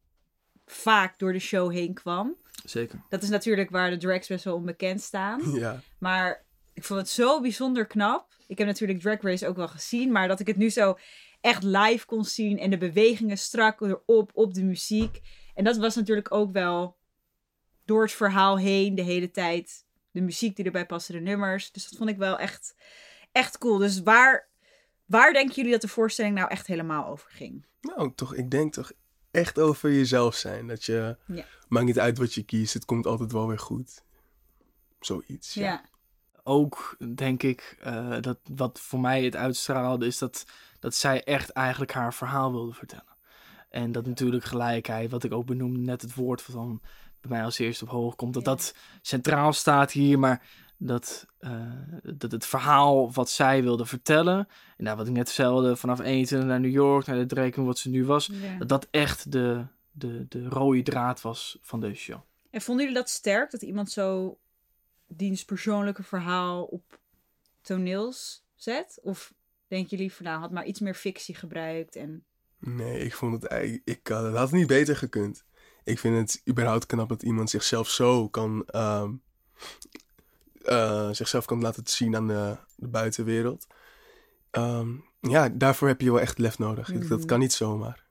vaak 0.65 1.19
door 1.19 1.33
de 1.33 1.39
show 1.39 1.71
heen 1.71 1.93
kwam. 1.93 2.35
Zeker. 2.65 3.01
Dat 3.09 3.23
is 3.23 3.29
natuurlijk 3.29 3.69
waar 3.69 3.89
de 3.89 3.97
drags 3.97 4.27
best 4.27 4.43
wel 4.43 4.55
onbekend 4.55 5.01
staan. 5.01 5.41
Ja. 5.59 5.81
Maar 5.97 6.45
ik 6.73 6.83
vond 6.83 6.99
het 6.99 7.09
zo 7.09 7.41
bijzonder 7.41 7.85
knap. 7.85 8.33
Ik 8.47 8.57
heb 8.57 8.67
natuurlijk 8.67 8.99
Drag 8.99 9.21
Race 9.21 9.47
ook 9.47 9.55
wel 9.55 9.67
gezien, 9.67 10.11
maar 10.11 10.27
dat 10.27 10.39
ik 10.39 10.47
het 10.47 10.57
nu 10.57 10.69
zo 10.69 10.97
echt 11.41 11.63
live 11.63 12.05
kon 12.05 12.25
zien 12.25 12.59
en 12.59 12.69
de 12.69 12.77
bewegingen 12.77 13.37
strak 13.37 13.81
erop, 13.81 14.31
op 14.33 14.53
de 14.53 14.63
muziek. 14.63 15.21
En 15.61 15.67
dat 15.67 15.77
was 15.77 15.95
natuurlijk 15.95 16.33
ook 16.33 16.51
wel 16.51 16.97
door 17.85 18.01
het 18.01 18.11
verhaal 18.11 18.57
heen 18.57 18.95
de 18.95 19.01
hele 19.01 19.31
tijd 19.31 19.85
de 20.11 20.21
muziek 20.21 20.55
die 20.55 20.65
erbij 20.65 20.85
paste, 20.85 21.11
de 21.11 21.19
nummers. 21.19 21.71
Dus 21.71 21.89
dat 21.89 21.97
vond 21.97 22.09
ik 22.09 22.17
wel 22.17 22.39
echt, 22.39 22.75
echt 23.31 23.57
cool. 23.57 23.77
Dus 23.77 24.01
waar, 24.01 24.47
waar 25.05 25.33
denken 25.33 25.55
jullie 25.55 25.71
dat 25.71 25.81
de 25.81 25.87
voorstelling 25.87 26.35
nou 26.35 26.49
echt 26.49 26.67
helemaal 26.67 27.05
over 27.07 27.31
ging? 27.31 27.65
Nou, 27.81 28.11
toch, 28.15 28.35
ik 28.35 28.51
denk 28.51 28.73
toch 28.73 28.91
echt 29.31 29.59
over 29.59 29.91
jezelf 29.91 30.35
zijn. 30.35 30.67
Dat 30.67 30.83
je, 30.83 31.17
ja. 31.27 31.45
maakt 31.67 31.85
niet 31.85 31.99
uit 31.99 32.17
wat 32.17 32.33
je 32.33 32.43
kiest, 32.43 32.73
het 32.73 32.85
komt 32.85 33.05
altijd 33.05 33.31
wel 33.31 33.47
weer 33.47 33.59
goed. 33.59 34.03
Zoiets, 34.99 35.53
ja. 35.53 35.63
ja. 35.63 35.83
Ook 36.43 36.97
denk 37.15 37.43
ik 37.43 37.77
uh, 37.85 38.17
dat 38.21 38.39
wat 38.55 38.79
voor 38.79 38.99
mij 38.99 39.23
het 39.23 39.35
uitstraalde 39.35 40.05
is 40.05 40.17
dat, 40.17 40.45
dat 40.79 40.95
zij 40.95 41.23
echt 41.23 41.49
eigenlijk 41.49 41.91
haar 41.91 42.13
verhaal 42.13 42.51
wilde 42.51 42.73
vertellen. 42.73 43.10
En 43.71 43.91
dat 43.91 44.05
natuurlijk 44.05 44.43
gelijkheid, 44.43 45.11
wat 45.11 45.23
ik 45.23 45.33
ook 45.33 45.45
benoemde, 45.45 45.79
net 45.79 46.01
het 46.01 46.15
woord 46.15 46.41
van 46.41 46.81
bij 47.21 47.29
mij 47.29 47.43
als 47.43 47.59
eerste 47.59 47.83
op 47.83 47.89
hoog 47.89 48.15
komt, 48.15 48.33
dat 48.33 48.45
dat 48.45 48.75
centraal 49.01 49.53
staat 49.53 49.91
hier, 49.91 50.19
maar 50.19 50.45
dat, 50.77 51.25
uh, 51.39 51.61
dat 52.03 52.31
het 52.31 52.45
verhaal 52.45 53.11
wat 53.11 53.29
zij 53.29 53.63
wilde 53.63 53.85
vertellen, 53.85 54.47
en 54.77 54.83
nou, 54.83 54.97
wat 54.97 55.07
ik 55.07 55.13
net 55.13 55.31
vertelde, 55.31 55.75
vanaf 55.75 55.99
21 55.99 56.49
naar 56.49 56.59
New 56.59 56.71
York, 56.71 57.05
naar 57.05 57.17
de 57.17 57.25
Dreken, 57.25 57.65
wat 57.65 57.77
ze 57.77 57.89
nu 57.89 58.05
was, 58.05 58.29
ja. 58.31 58.57
dat 58.57 58.69
dat 58.69 58.87
echt 58.91 59.31
de, 59.31 59.65
de, 59.91 60.25
de 60.29 60.47
rode 60.47 60.81
draad 60.81 61.21
was 61.21 61.57
van 61.61 61.79
deze 61.79 62.01
show. 62.01 62.19
En 62.49 62.61
vonden 62.61 62.85
jullie 62.85 62.99
dat 62.99 63.09
sterk, 63.09 63.51
dat 63.51 63.61
iemand 63.61 63.91
zo 63.91 64.37
diens 65.07 65.45
persoonlijke 65.45 66.03
verhaal 66.03 66.63
op 66.63 66.99
toneels 67.61 68.43
zet? 68.55 68.99
Of 69.03 69.33
denken 69.67 69.97
jullie 69.97 70.13
van, 70.13 70.25
nou, 70.25 70.39
had 70.39 70.51
maar 70.51 70.65
iets 70.65 70.79
meer 70.79 70.95
fictie 70.95 71.35
gebruikt 71.35 71.95
en... 71.95 72.25
Nee, 72.61 72.99
ik 72.99 73.13
vond 73.13 73.33
het 73.33 73.45
eigenlijk... 73.45 73.81
Ik 73.89 74.07
had, 74.07 74.23
het 74.23 74.35
had 74.35 74.51
niet 74.51 74.67
beter 74.67 74.95
gekund. 74.95 75.43
Ik 75.83 75.99
vind 75.99 76.17
het 76.17 76.41
überhaupt 76.49 76.85
knap 76.85 77.09
dat 77.09 77.23
iemand 77.23 77.49
zichzelf 77.49 77.89
zo 77.89 78.29
kan... 78.29 78.67
Um, 78.75 79.21
uh, 80.65 81.09
zichzelf 81.11 81.45
kan 81.45 81.61
laten 81.61 81.87
zien 81.87 82.15
aan 82.15 82.27
de, 82.27 82.57
de 82.75 82.87
buitenwereld. 82.87 83.67
Um, 84.51 85.05
ja, 85.19 85.49
daarvoor 85.49 85.87
heb 85.87 86.01
je 86.01 86.11
wel 86.11 86.19
echt 86.19 86.37
lef 86.37 86.57
nodig. 86.57 86.87
Mm 86.93 86.99
-hmm. 86.99 87.09
Dat 87.09 87.25
kan 87.25 87.39
niet 87.39 87.53
zomaar. 87.53 88.05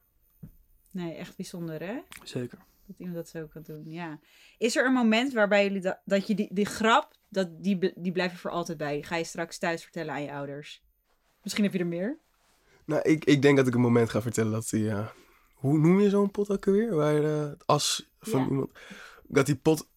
Nee, 0.91 1.15
echt 1.15 1.37
bijzonder, 1.37 1.83
hè? 1.83 1.99
Zeker. 2.25 2.59
Dat 2.87 2.99
iemand 2.99 3.17
dat 3.17 3.29
zo 3.29 3.47
kan 3.47 3.63
doen, 3.63 3.91
ja. 3.91 4.21
Is 4.59 4.77
er 4.77 4.87
een 4.87 4.93
moment 4.93 5.33
waarbij 5.33 5.65
jullie 5.65 5.81
dat, 5.81 5.99
dat 6.05 6.27
je 6.27 6.35
die, 6.35 6.49
die 6.53 6.67
grap, 6.67 7.17
dat, 7.29 7.63
die, 7.63 7.93
die 7.97 8.13
blijf 8.13 8.33
je 8.33 8.39
voor 8.39 8.51
altijd 8.51 8.79
bij? 8.79 8.95
Die 8.95 9.05
ga 9.05 9.17
je 9.17 9.25
straks 9.25 9.59
thuis 9.59 9.83
vertellen 9.83 10.15
aan 10.15 10.23
je 10.23 10.33
ouders? 10.33 10.83
Misschien 11.43 11.65
heb 11.65 11.73
je 11.73 11.79
er 11.79 11.87
meer? 11.87 12.19
Nou, 12.91 13.03
ik, 13.03 13.25
ik 13.25 13.43
denk 13.43 13.57
dat 13.57 13.67
ik 13.67 13.75
een 13.75 13.81
moment 13.81 14.11
ga 14.11 14.23
vertellen 14.23 14.53
dat 14.53 14.69
die... 14.71 14.83
Uh, 14.85 15.07
hoe 15.55 15.79
noem 15.79 16.01
je 16.01 16.09
zo'n 16.09 16.31
pot 16.31 16.51
ook 16.51 16.67
alweer? 16.67 16.95
Waar 16.95 17.23
uh, 17.23 17.41
het 17.41 17.63
as 17.67 18.11
van 18.21 18.41
Ja. 18.41 18.47
iemand... 18.49 18.71
Dat 19.27 19.47
die 19.47 19.57
pot 19.57 19.89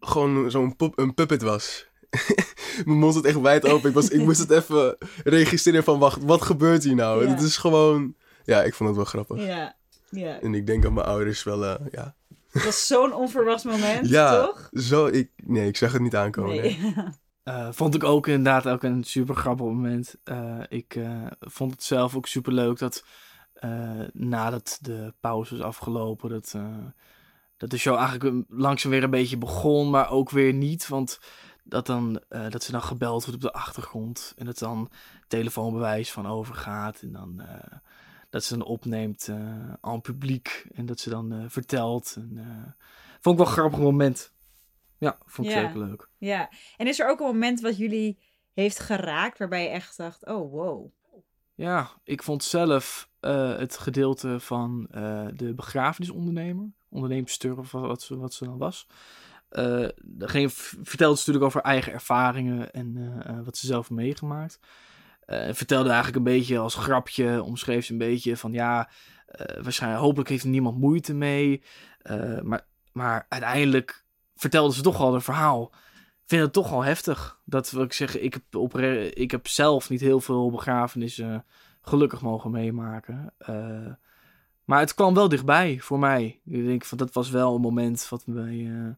gewoon 0.00 0.50
zo'n 0.50 0.76
pop, 0.76 0.98
een 0.98 1.14
puppet 1.14 1.42
was. 1.42 1.86
Mijn 2.84 2.98
mond 2.98 3.14
zat 3.14 3.24
echt 3.24 3.40
wijd 3.40 3.64
open. 3.68 3.88
Ik, 3.88 3.94
was, 3.94 4.08
ik 4.08 4.20
moest 4.20 4.38
het 4.40 4.50
even 4.50 4.96
registreren 5.24 5.84
van... 5.84 5.98
Wacht, 5.98 6.22
wat 6.22 6.42
gebeurt 6.42 6.84
hier 6.84 6.94
nou? 6.94 7.24
Ja. 7.24 7.30
Het 7.30 7.42
is 7.42 7.56
gewoon... 7.56 8.14
Ja, 8.44 8.62
ik 8.62 8.74
vond 8.74 8.88
het 8.88 8.98
wel 8.98 9.06
grappig. 9.08 9.46
Ja, 9.46 9.76
ja. 10.10 10.40
En 10.40 10.54
ik 10.54 10.66
denk 10.66 10.82
dat 10.82 10.92
mijn 10.92 11.06
ouders 11.06 11.42
wel... 11.42 11.62
Uh, 11.64 11.74
ja, 11.90 12.14
Dat 12.52 12.64
was 12.64 12.86
zo'n 12.86 13.14
onverwachts 13.14 13.64
moment, 13.64 14.08
ja 14.08 14.46
toch? 14.46 14.68
zo... 14.72 15.06
Ik, 15.06 15.30
nee, 15.36 15.68
ik 15.68 15.76
zag 15.76 15.92
het 15.92 16.02
niet 16.02 16.16
aankomen. 16.16 16.56
nee. 16.56 16.78
Nee. 16.78 16.94
Uh, 17.44 17.68
vond 17.72 17.94
ik 17.94 18.04
ook 18.04 18.26
inderdaad 18.26 18.68
ook 18.68 18.82
een 18.82 19.04
super 19.04 19.34
grappig 19.34 19.66
moment. 19.66 20.16
Uh, 20.24 20.60
ik 20.68 20.94
uh, 20.94 21.26
vond 21.40 21.70
het 21.70 21.82
zelf 21.82 22.16
ook 22.16 22.26
super 22.26 22.52
leuk 22.52 22.78
dat 22.78 23.04
nadat 24.12 24.78
de 24.80 25.14
pauze 25.20 25.56
was 25.56 25.66
afgelopen, 25.66 26.30
dat, 26.30 26.56
dat 27.56 27.70
de 27.70 27.78
show 27.78 27.96
eigenlijk 27.96 28.44
langzaam 28.48 28.90
weer 28.90 29.02
een 29.02 29.10
beetje 29.10 29.38
begon, 29.38 29.90
maar 29.90 30.10
ook 30.10 30.30
weer 30.30 30.52
niet. 30.52 30.88
Want 30.88 31.20
dat, 31.64 31.86
dan, 31.86 32.22
dat 32.28 32.62
ze 32.62 32.72
dan 32.72 32.82
gebeld 32.82 33.24
wordt 33.24 33.44
op 33.44 33.52
de 33.52 33.58
achtergrond 33.58 34.34
en 34.36 34.46
dat 34.46 34.58
dan 34.58 34.90
telefoonbewijs 35.28 36.12
van 36.12 36.26
overgaat. 36.26 37.00
En 37.00 37.12
dan 37.12 37.42
dat 38.30 38.44
ze 38.44 38.56
dan 38.56 38.66
opneemt 38.66 39.30
aan 39.80 40.00
publiek 40.00 40.66
en 40.74 40.86
dat 40.86 41.00
ze 41.00 41.10
dan 41.10 41.44
vertelt. 41.48 42.16
En, 42.16 42.74
vond 43.20 43.38
ik 43.38 43.44
wel 43.44 43.46
een 43.46 43.60
grappig 43.60 43.78
moment. 43.78 44.32
Ja, 45.00 45.18
vond 45.26 45.48
ik 45.48 45.54
Ja. 45.54 45.60
zeker 45.60 45.78
leuk. 45.78 46.08
Ja. 46.18 46.50
En 46.76 46.86
is 46.86 47.00
er 47.00 47.08
ook 47.08 47.20
een 47.20 47.26
moment 47.26 47.60
wat 47.60 47.76
jullie 47.76 48.18
heeft 48.54 48.78
geraakt 48.78 49.38
waarbij 49.38 49.62
je 49.62 49.68
echt 49.68 49.96
dacht, 49.96 50.26
oh 50.26 50.52
wow. 50.52 50.92
Ja, 51.54 51.90
ik 52.04 52.22
vond 52.22 52.44
zelf 52.44 53.10
eh, 53.20 53.56
het 53.56 53.78
gedeelte 53.78 54.40
van 54.40 54.86
eh, 54.90 55.26
de 55.34 55.54
begrafenisondernemer, 55.54 56.70
onderneemster 56.88 57.58
of 57.58 57.70
wat 57.72 58.02
ze, 58.02 58.16
wat 58.16 58.34
ze 58.34 58.44
dan 58.44 58.58
was. 58.58 58.86
eh 59.48 59.88
ging, 60.18 60.52
vertelde 60.82 61.16
ze 61.16 61.18
natuurlijk 61.26 61.44
over 61.44 61.60
eigen 61.60 61.92
ervaringen 61.92 62.72
en 62.72 63.44
wat 63.44 63.56
ze 63.56 63.66
zelf 63.66 63.90
meegemaakt. 63.90 64.58
Vertelde 65.50 65.88
eigenlijk 65.88 66.16
een 66.16 66.32
beetje 66.32 66.58
als 66.58 66.74
grapje, 66.74 67.42
omschreef 67.42 67.84
ze 67.84 67.92
een 67.92 67.98
beetje 67.98 68.36
van 68.36 68.52
ja, 68.52 68.90
waarschijnlijk, 69.62 70.02
hopelijk 70.02 70.28
heeft 70.28 70.44
er 70.44 70.50
niemand 70.50 70.78
moeite 70.78 71.14
mee. 71.14 71.62
Maar, 72.42 72.66
maar 72.92 73.26
uiteindelijk 73.28 74.04
vertelde 74.40 74.74
ze 74.74 74.82
toch 74.82 75.00
al 75.00 75.14
een 75.14 75.22
verhaal 75.22 75.72
vind 76.30 76.42
het 76.42 76.52
toch 76.52 76.70
wel 76.70 76.84
heftig. 76.84 77.40
Dat 77.44 77.70
wil 77.70 77.82
ik 77.82 77.92
zeggen, 77.92 78.24
ik 78.24 78.32
heb, 78.32 78.54
op, 78.54 78.78
ik 79.14 79.30
heb 79.30 79.46
zelf 79.48 79.90
niet 79.90 80.00
heel 80.00 80.20
veel 80.20 80.50
begrafenissen 80.50 81.44
gelukkig 81.82 82.22
mogen 82.22 82.50
meemaken. 82.50 83.34
Eh, 83.38 83.86
maar 84.64 84.80
het 84.80 84.94
kwam 84.94 85.14
wel 85.14 85.28
dichtbij 85.28 85.78
voor 85.80 85.98
mij. 85.98 86.40
Ik 86.44 86.66
denk 86.66 86.84
van 86.84 86.98
dat 86.98 87.12
was 87.12 87.30
wel 87.30 87.54
een 87.54 87.60
moment 87.60 88.08
wat 88.08 88.26
mij 88.26 88.66
eh, 88.66 88.94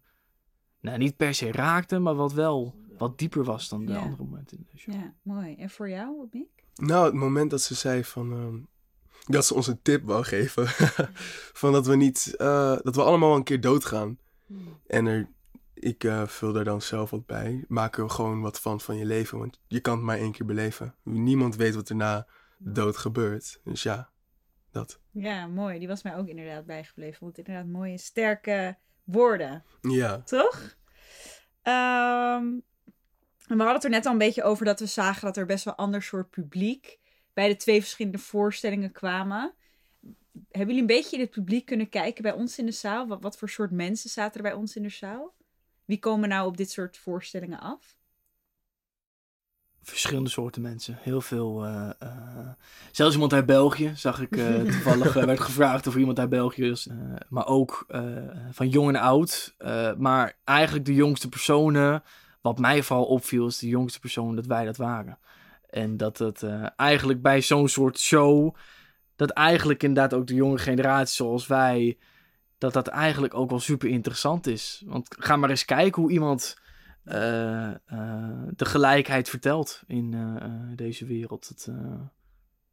nou, 0.81 0.99
niet 0.99 1.17
per 1.17 1.35
se 1.35 1.53
raakte, 1.53 1.99
maar 1.99 2.15
wat 2.15 2.33
wel 2.33 2.75
wat 2.99 3.19
dieper 3.19 3.45
was 3.45 3.69
dan 3.69 3.85
de 3.85 3.93
Ja. 3.93 3.99
andere 3.99 4.23
momenten 4.23 4.57
in 4.57 4.67
de 4.73 4.79
show. 4.79 4.95
Ja, 4.95 5.15
mooi. 5.23 5.55
En 5.55 5.71
voor 5.71 5.89
jou, 5.89 6.27
Mick? 6.31 6.65
Nou, 6.75 7.05
het 7.05 7.15
moment 7.15 7.51
dat 7.51 7.61
ze 7.61 7.75
zei 7.75 8.05
van... 8.05 8.33
ehm, 8.33 8.57
dat 9.27 9.47
ze 9.47 9.55
ons 9.55 9.67
een 9.67 9.83
tip 9.83 10.05
wou 10.05 10.25
geven. 10.25 10.67
van 11.63 11.73
dat 11.73 11.87
we 11.87 11.97
niet... 11.97 12.35
eh, 12.37 12.77
dat 12.83 12.95
we 12.97 13.03
allemaal 13.03 13.37
een 13.37 13.45
keer 13.45 13.61
doodgaan. 13.61 14.19
En 14.87 15.07
er, 15.07 15.29
ik 15.75 16.05
eh, 16.05 16.27
vul 16.27 16.53
daar 16.53 16.65
dan 16.65 16.83
zelf 16.83 17.11
wat 17.11 17.27
bij. 17.27 17.65
Maak 17.69 17.97
er 17.97 18.11
gewoon 18.11 18.41
wat 18.41 18.61
van 18.61 18.81
van 18.81 18.97
je 18.97 19.05
leven. 19.05 19.39
Want 19.39 19.61
je 19.67 19.81
kan 19.81 19.97
het 19.97 20.05
maar 20.05 20.19
één 20.19 20.33
keer 20.33 20.47
beleven. 20.47 20.95
Niemand 21.03 21.57
weet 21.57 21.75
wat 21.75 21.89
er 21.89 21.97
na 21.97 22.27
dood 22.59 22.97
gebeurt. 22.97 23.61
Dus 23.65 23.83
ja, 23.83 24.11
dat. 24.71 25.01
Ja, 25.11 25.47
mooi. 25.47 25.79
Die 25.79 25.89
was 25.89 26.03
mij 26.03 26.17
ook 26.17 26.29
inderdaad 26.29 26.67
bijgebleven. 26.67 27.19
Want 27.21 27.39
inderdaad 27.39 27.67
mooie, 27.67 27.99
sterke 27.99 28.77
woorden. 29.05 29.65
Ja. 29.81 30.23
Toch? 30.23 30.77
En 31.63 33.59
we 33.59 33.65
hadden 33.65 33.75
het 33.75 33.85
er 33.85 33.91
net 33.91 34.07
al 34.07 34.13
een 34.13 34.19
beetje 34.19 34.43
over 34.43 34.65
dat 34.65 34.81
we 34.81 34.87
zagen 34.87 35.23
dat 35.25 35.37
er 35.37 35.47
best 35.47 35.65
wel 35.65 35.75
ander 35.75 36.03
soort 36.03 36.31
publiek 36.31 36.99
bij 37.33 37.49
de 37.49 37.57
twee 37.57 37.81
verschillende 37.81 38.19
voorstellingen 38.19 38.93
kwamen. 38.93 39.55
Hebben 40.33 40.75
jullie 40.75 40.81
een 40.81 40.97
beetje 40.97 41.17
in 41.17 41.23
het 41.23 41.31
publiek 41.31 41.67
kunnen 41.67 41.89
kijken 41.89 42.23
bij 42.23 42.33
ons 42.33 42.59
in 42.59 42.67
de 42.67 42.73
zaal? 42.73 43.07
Wat, 43.07 43.23
wat 43.23 43.39
voor 43.39 43.49
soort 43.49 43.71
mensen 43.71 44.11
zaten 44.11 44.37
er 44.37 44.51
bij 44.51 44.53
ons 44.53 44.77
in 44.77 44.83
de 44.83 44.89
zaal? 44.89 45.35
Wie 45.85 45.99
komen 45.99 46.29
nou 46.29 46.47
op 46.47 46.57
dit 46.57 46.71
soort 46.71 46.97
voorstellingen 46.97 47.61
af? 47.61 47.97
Verschillende 49.83 50.31
soorten 50.31 50.63
mensen. 50.63 50.99
Heel 51.01 51.21
veel. 51.21 51.65
eh, 51.65 51.91
eh, 51.99 52.49
zelfs 52.91 53.15
iemand 53.15 53.33
uit 53.33 53.47
België 53.47 53.93
zag 53.95 54.21
ik 54.21 54.37
eh, 54.37 54.61
toevallig. 54.73 55.13
werd 55.13 55.41
gevraagd 55.41 55.87
of 55.87 55.97
iemand 55.97 56.19
uit 56.19 56.29
België 56.29 56.71
is. 56.71 56.89
maar 57.29 57.47
ook 57.47 57.87
van 58.51 58.69
jong 58.69 58.89
en 58.89 59.01
oud. 59.01 59.55
Maar 59.99 60.39
eigenlijk 60.45 60.87
de 60.87 60.95
jongste 60.95 61.29
personen. 61.29 62.03
Wat 62.41 62.59
mij 62.59 62.83
vooral 62.83 63.05
opviel, 63.05 63.47
is 63.47 63.59
de 63.59 63.69
jongste 63.69 64.01
persoon 64.01 64.37
dat 64.37 64.47
wij 64.47 64.65
dat 64.65 64.77
waren. 64.77 65.19
En 65.71 65.97
dat 65.97 66.19
het 66.19 66.43
eigenlijk 66.77 67.23
bij 67.23 67.41
zo'n 67.41 67.69
soort 67.69 67.99
show. 67.99 68.55
Dat 69.23 69.31
eigenlijk 69.37 69.83
inderdaad 69.83 70.15
ook 70.15 70.27
de 70.27 70.35
jonge 70.35 70.59
generatie 70.59 71.15
zoals 71.15 71.47
wij. 71.47 71.99
Dat 72.59 72.73
dat 72.73 72.89
eigenlijk 72.89 73.35
ook 73.35 73.51
wel 73.51 73.61
super 73.61 73.89
interessant 73.89 74.47
is. 74.47 74.83
Want 74.87 75.15
ga 75.19 75.37
maar 75.37 75.51
eens 75.51 75.65
kijken 75.65 76.03
hoe 76.03 76.11
iemand 76.11 76.57
eh, 77.05 77.69
eh, 77.71 77.77
de 78.57 78.65
gelijkheid 78.65 79.29
vertelt 79.29 79.83
in 79.87 80.15
eh, 80.15 80.77
deze 80.77 81.07
wereld. 81.07 81.49
Het, 81.49 81.67
eh, 81.71 82.01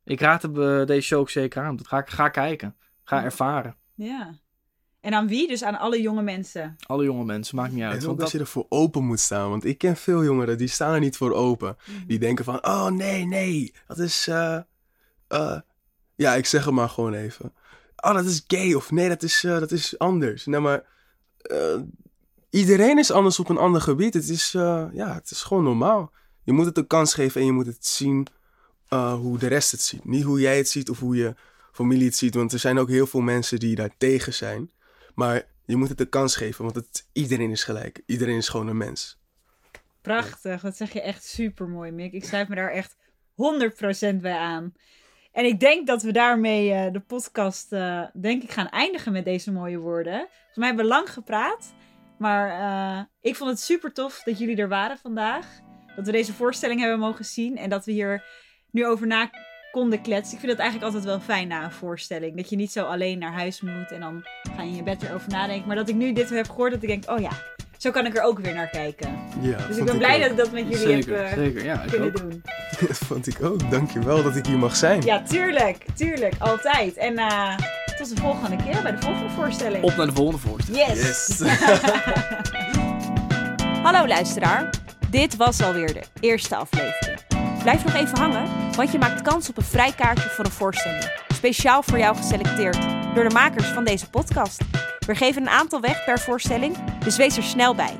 ik 0.03 0.19
raad 0.19 0.41
hem, 0.41 0.85
deze 0.85 1.07
show 1.07 1.19
ook 1.19 1.29
zeker 1.29 1.63
aan. 1.63 1.75
Dat 1.75 1.87
ga, 1.87 2.01
ga 2.05 2.29
kijken. 2.29 2.75
Ga 3.03 3.23
ervaren. 3.23 3.75
Ja. 3.95 4.33
En 5.01 5.13
aan 5.13 5.27
wie? 5.27 5.47
Dus 5.47 5.63
aan 5.63 5.79
alle 5.79 6.01
jonge 6.01 6.21
mensen. 6.21 6.75
Alle 6.87 7.03
jonge 7.03 7.25
mensen, 7.25 7.55
maakt 7.55 7.73
niet 7.73 7.83
uit. 7.83 7.91
En 7.91 7.99
ook 7.99 8.05
Want 8.05 8.19
dat 8.19 8.25
dat, 8.31 8.35
je 8.35 8.39
ervoor 8.45 8.65
open 8.69 9.03
moet 9.05 9.19
staan. 9.19 9.49
Want 9.49 9.65
ik 9.65 9.77
ken 9.77 9.95
veel 9.95 10.23
jongeren 10.23 10.57
die 10.57 10.67
staan 10.67 10.93
er 10.93 10.99
niet 10.99 11.17
voor 11.17 11.33
open. 11.33 11.77
Die 12.07 12.19
denken 12.19 12.45
van, 12.45 12.65
oh 12.65 12.87
nee, 12.87 13.25
nee, 13.25 13.73
dat 13.87 13.99
is... 13.99 14.27
eh, 14.27 14.59
eh, 15.27 15.59
ja, 16.19 16.35
ik 16.35 16.45
zeg 16.45 16.65
het 16.65 16.73
maar 16.73 16.89
gewoon 16.89 17.13
even. 17.13 17.53
Oh, 17.95 18.13
dat 18.13 18.25
is 18.25 18.43
gay. 18.47 18.73
Of 18.73 18.91
nee, 18.91 19.07
dat 19.07 19.23
is, 19.23 19.43
eh, 19.43 19.59
dat 19.59 19.71
is 19.71 19.97
anders. 19.99 20.45
Nee, 20.45 20.59
maar... 20.59 20.83
eh, 21.37 21.79
iedereen 22.49 22.97
is 22.97 23.11
anders 23.11 23.39
op 23.39 23.49
een 23.49 23.57
ander 23.57 23.81
gebied. 23.81 24.13
Het 24.13 24.29
is, 24.29 24.53
eh, 24.53 24.85
ja, 24.93 25.13
het 25.13 25.31
is 25.31 25.41
gewoon 25.41 25.63
normaal. 25.63 26.11
Je 26.43 26.51
moet 26.51 26.65
het 26.65 26.77
een 26.77 26.87
kans 26.87 27.13
geven 27.13 27.41
en 27.41 27.47
je 27.47 27.53
moet 27.53 27.65
het 27.65 27.85
zien 27.85 28.27
hoe 28.89 29.37
de 29.37 29.47
rest 29.47 29.71
het 29.71 29.81
ziet. 29.81 30.05
Niet 30.05 30.23
hoe 30.23 30.39
jij 30.39 30.57
het 30.57 30.69
ziet 30.69 30.89
of 30.89 30.99
hoe 30.99 31.15
je 31.15 31.35
familie 31.71 32.05
het 32.05 32.15
ziet. 32.15 32.35
Want 32.35 32.53
er 32.53 32.59
zijn 32.59 32.79
ook 32.79 32.89
heel 32.89 33.07
veel 33.07 33.21
mensen 33.21 33.59
die 33.59 33.75
daar 33.75 33.97
tegen 33.97 34.33
zijn. 34.33 34.71
Maar 35.15 35.43
je 35.65 35.75
moet 35.75 35.89
het 35.89 35.99
een 35.99 36.09
kans 36.09 36.35
geven, 36.35 36.63
want 36.63 36.75
het, 36.75 37.07
iedereen 37.13 37.51
is 37.51 37.63
gelijk. 37.63 38.01
Iedereen 38.05 38.37
is 38.37 38.49
gewoon 38.49 38.67
een 38.67 38.77
mens. 38.77 39.19
Prachtig, 40.01 40.61
dat 40.61 40.77
zeg 40.77 40.93
je 40.93 41.01
echt 41.01 41.23
super 41.23 41.67
mooi, 41.67 41.91
Mick. 41.91 42.13
Ik 42.13 42.25
sluit 42.25 42.49
me 42.49 42.55
daar 42.55 42.71
echt 42.71 42.95
100% 44.15 44.15
bij 44.21 44.37
aan. 44.37 44.73
En 45.39 45.45
ik 45.45 45.59
denk 45.59 45.87
dat 45.87 46.03
we 46.03 46.11
daarmee 46.11 46.71
eh, 46.71 46.91
de 46.93 46.99
podcast, 46.99 47.71
eh, 47.71 48.01
denk 48.13 48.43
ik, 48.43 48.51
gaan 48.51 48.69
eindigen 48.69 49.11
met 49.11 49.25
deze 49.25 49.51
mooie 49.51 49.77
woorden. 49.77 50.17
Volgens 50.17 50.55
mij 50.55 50.67
hebben 50.67 50.85
we 50.85 50.91
lang 50.91 51.13
gepraat. 51.13 51.73
Maar 52.17 52.49
eh, 52.49 53.03
ik 53.21 53.35
vond 53.35 53.49
het 53.49 53.59
super 53.59 53.93
tof 53.93 54.21
dat 54.23 54.39
jullie 54.39 54.57
er 54.57 54.67
waren 54.67 54.97
vandaag. 54.97 55.45
Dat 55.95 56.05
we 56.05 56.11
deze 56.11 56.33
voorstelling 56.33 56.79
hebben 56.79 56.99
mogen 56.99 57.25
zien. 57.25 57.57
En 57.57 57.69
dat 57.69 57.85
we 57.85 57.91
hier 57.91 58.23
nu 58.71 58.85
over 58.85 59.07
na 59.07 59.29
konden 59.71 60.01
kletsen. 60.01 60.33
Ik 60.33 60.39
vind 60.39 60.51
dat 60.51 60.61
eigenlijk 60.61 60.93
altijd 60.93 61.11
wel 61.11 61.19
fijn 61.19 61.47
na 61.47 61.63
een 61.63 61.71
voorstelling. 61.71 62.35
Dat 62.35 62.49
je 62.49 62.55
niet 62.55 62.71
zo 62.71 62.85
alleen 62.85 63.19
naar 63.19 63.33
huis 63.33 63.61
moet 63.61 63.91
en 63.91 63.99
dan 63.99 64.23
ga 64.55 64.61
je 64.61 64.69
in 64.69 64.75
je 64.75 64.83
bed 64.83 65.03
erover 65.03 65.29
nadenken. 65.29 65.67
Maar 65.67 65.75
dat 65.75 65.89
ik 65.89 65.95
nu 65.95 66.13
dit 66.13 66.29
heb 66.29 66.49
gehoord, 66.49 66.71
dat 66.71 66.83
ik 66.83 66.89
denk, 66.89 67.09
oh 67.09 67.19
ja, 67.19 67.31
zo 67.79 67.91
kan 67.91 68.05
ik 68.05 68.17
er 68.17 68.23
ook 68.23 68.39
weer 68.39 68.53
naar 68.53 68.67
kijken. 68.69 69.17
Ja, 69.41 69.57
Dus 69.67 69.77
ik 69.77 69.85
ben 69.85 69.97
blij 69.97 70.15
ook. 70.15 70.21
dat 70.21 70.29
ik 70.31 70.37
dat 70.37 70.51
met 70.51 70.61
jullie 70.63 70.77
zeker, 70.77 71.17
heb 71.17 71.27
eh, 71.27 71.33
zeker. 71.43 71.63
Ja, 71.65 71.81
ik 71.81 71.89
kunnen 71.89 72.07
ook. 72.07 72.17
doen. 72.17 72.43
Dat 72.87 72.97
vond 72.97 73.27
ik 73.27 73.43
ook. 73.43 73.71
Dankjewel 73.71 74.23
dat 74.23 74.35
ik 74.35 74.45
hier 74.45 74.57
mag 74.57 74.75
zijn. 74.75 75.01
Ja, 75.01 75.21
tuurlijk. 75.21 75.85
Tuurlijk. 75.95 76.33
Altijd. 76.39 76.97
En 76.97 77.17
eh, 77.17 77.57
tot 77.97 78.15
de 78.15 78.21
volgende 78.21 78.55
keer 78.63 78.81
bij 78.81 78.91
de 78.91 78.97
volgende 79.01 79.29
voorstelling. 79.29 79.83
Op 79.83 79.95
naar 79.95 80.05
de 80.05 80.13
volgende 80.13 80.39
voorstelling. 80.47 80.87
Yes. 80.87 81.27
Yes. 81.27 81.39
Hallo 83.83 84.07
luisteraar. 84.07 84.69
Dit 85.09 85.35
was 85.35 85.61
alweer 85.61 85.93
de 85.93 86.03
eerste 86.19 86.55
aflevering. 86.55 87.19
Blijf 87.63 87.85
nog 87.85 87.93
even 87.93 88.17
hangen, 88.17 88.47
want 88.75 88.91
je 88.91 88.97
maakt 88.97 89.21
kans 89.21 89.49
op 89.49 89.57
een 89.57 89.63
vrijkaartje 89.63 90.29
voor 90.29 90.45
een 90.45 90.51
voorstelling. 90.51 91.11
Speciaal 91.33 91.83
voor 91.83 91.97
jou 91.97 92.15
geselecteerd 92.15 92.77
door 93.15 93.27
de 93.27 93.33
makers 93.33 93.67
van 93.67 93.83
deze 93.83 94.09
podcast. 94.09 94.61
We 95.09 95.15
geven 95.15 95.41
een 95.41 95.49
aantal 95.49 95.81
weg 95.81 96.03
per 96.03 96.19
voorstelling, 96.19 96.75
dus 97.03 97.17
wees 97.17 97.37
er 97.37 97.43
snel 97.43 97.75
bij. 97.75 97.93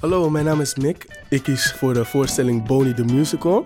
Hallo, 0.00 0.30
mijn 0.30 0.44
naam 0.44 0.60
is 0.60 0.74
Mick. 0.74 1.06
Ik 1.28 1.42
kies 1.42 1.72
voor 1.72 1.94
de 1.94 2.04
voorstelling 2.04 2.66
Bonnie 2.66 2.94
the 2.94 3.04
Musical. 3.04 3.64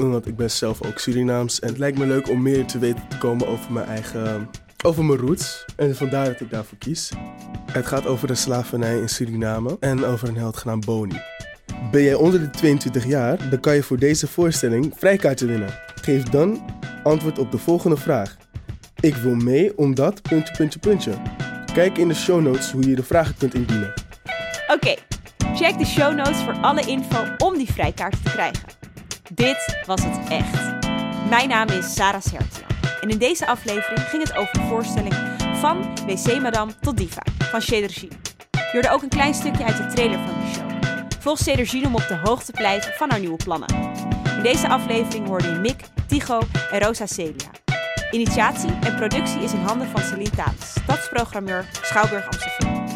Omdat 0.00 0.26
ik 0.26 0.36
ben 0.36 0.50
zelf 0.50 0.86
ook 0.86 0.98
Surinaams. 0.98 1.60
En 1.60 1.68
het 1.68 1.78
lijkt 1.78 1.98
me 1.98 2.06
leuk 2.06 2.28
om 2.28 2.42
meer 2.42 2.66
te 2.66 2.78
weten 2.78 3.08
te 3.08 3.18
komen 3.18 3.48
over 3.48 3.72
mijn 3.72 3.86
eigen... 3.86 4.50
Over 4.84 5.04
mijn 5.04 5.18
roots. 5.18 5.64
En 5.76 5.96
vandaar 5.96 6.24
dat 6.24 6.40
ik 6.40 6.50
daarvoor 6.50 6.78
kies. 6.78 7.12
Het 7.72 7.86
gaat 7.86 8.06
over 8.06 8.26
de 8.26 8.34
slavernij 8.34 8.98
in 8.98 9.08
Suriname. 9.08 9.76
En 9.80 10.04
over 10.04 10.28
een 10.28 10.36
held 10.36 10.56
genaamd 10.56 10.84
Bonnie. 10.84 11.22
Ben 11.90 12.02
jij 12.02 12.14
onder 12.14 12.40
de 12.40 12.50
22 12.50 13.06
jaar, 13.06 13.50
dan 13.50 13.60
kan 13.60 13.74
je 13.74 13.82
voor 13.82 13.98
deze 13.98 14.26
voorstelling 14.26 14.92
vrijkaartje 14.96 15.46
winnen. 15.46 15.80
Geef 16.02 16.22
dan 16.22 16.64
antwoord 17.02 17.38
op 17.38 17.50
de 17.50 17.58
volgende 17.58 17.96
vraag. 17.96 18.36
Ik 19.00 19.14
wil 19.14 19.34
mee 19.34 19.78
omdat... 19.78 20.22
Puntje, 20.22 20.54
puntje, 20.56 20.78
puntje. 20.78 21.12
Kijk 21.74 21.98
in 21.98 22.08
de 22.08 22.14
show 22.14 22.40
notes 22.40 22.70
hoe 22.70 22.88
je 22.88 22.94
de 22.94 23.02
vragen 23.02 23.36
kunt 23.36 23.54
indienen. 23.54 23.92
Oké, 24.68 24.94
check 25.54 25.78
de 25.78 25.86
show 25.86 26.14
notes 26.14 26.36
voor 26.36 26.56
alle 26.60 26.80
info 26.80 27.24
om 27.38 27.56
die 27.56 27.72
vrijkaart 27.72 28.24
te 28.24 28.30
krijgen. 28.30 28.64
Dit 29.34 29.78
was 29.86 30.00
het 30.04 30.28
echt. 30.28 30.62
Mijn 31.28 31.48
naam 31.48 31.68
is 31.68 31.94
Sarah 31.94 32.20
Sertjan. 32.20 32.68
En 33.00 33.08
in 33.08 33.18
deze 33.18 33.46
aflevering 33.46 34.00
ging 34.00 34.22
het 34.22 34.36
over 34.36 34.52
de 34.52 34.66
voorstelling 34.68 35.14
Van 35.54 35.94
WC 36.06 36.40
Madame 36.40 36.72
tot 36.80 36.96
Diva 36.96 37.22
van 37.38 37.62
Cedergine. 37.62 38.12
Je 38.50 38.68
hoorde 38.72 38.90
ook 38.90 39.02
een 39.02 39.08
klein 39.08 39.34
stukje 39.34 39.64
uit 39.64 39.76
de 39.76 39.86
trailer 39.86 40.18
van 40.18 40.34
de 40.40 40.52
show. 40.54 40.70
Volg 41.20 41.38
Cedergine 41.38 41.86
om 41.86 41.94
op 41.94 42.06
de 42.08 42.20
hoogte 42.22 42.44
te 42.44 42.52
blijven 42.52 42.92
van 42.92 43.10
haar 43.10 43.20
nieuwe 43.20 43.36
plannen. 43.44 43.68
In 44.36 44.42
deze 44.42 44.68
aflevering 44.68 45.26
hoorde 45.26 45.48
je 45.48 45.54
Mick, 45.54 45.80
Tigo 46.06 46.40
en 46.70 46.80
Rosa 46.80 47.06
Celia. 47.06 47.63
Initiatie 48.14 48.70
en 48.80 48.96
productie 48.96 49.40
is 49.40 49.52
in 49.52 49.60
handen 49.60 49.88
van 49.88 50.00
Celine 50.00 50.30
Thales, 50.30 50.70
stadsprogrammeur 50.82 51.68
Schouwburg 51.82 52.24
Amstelveen. 52.24 52.86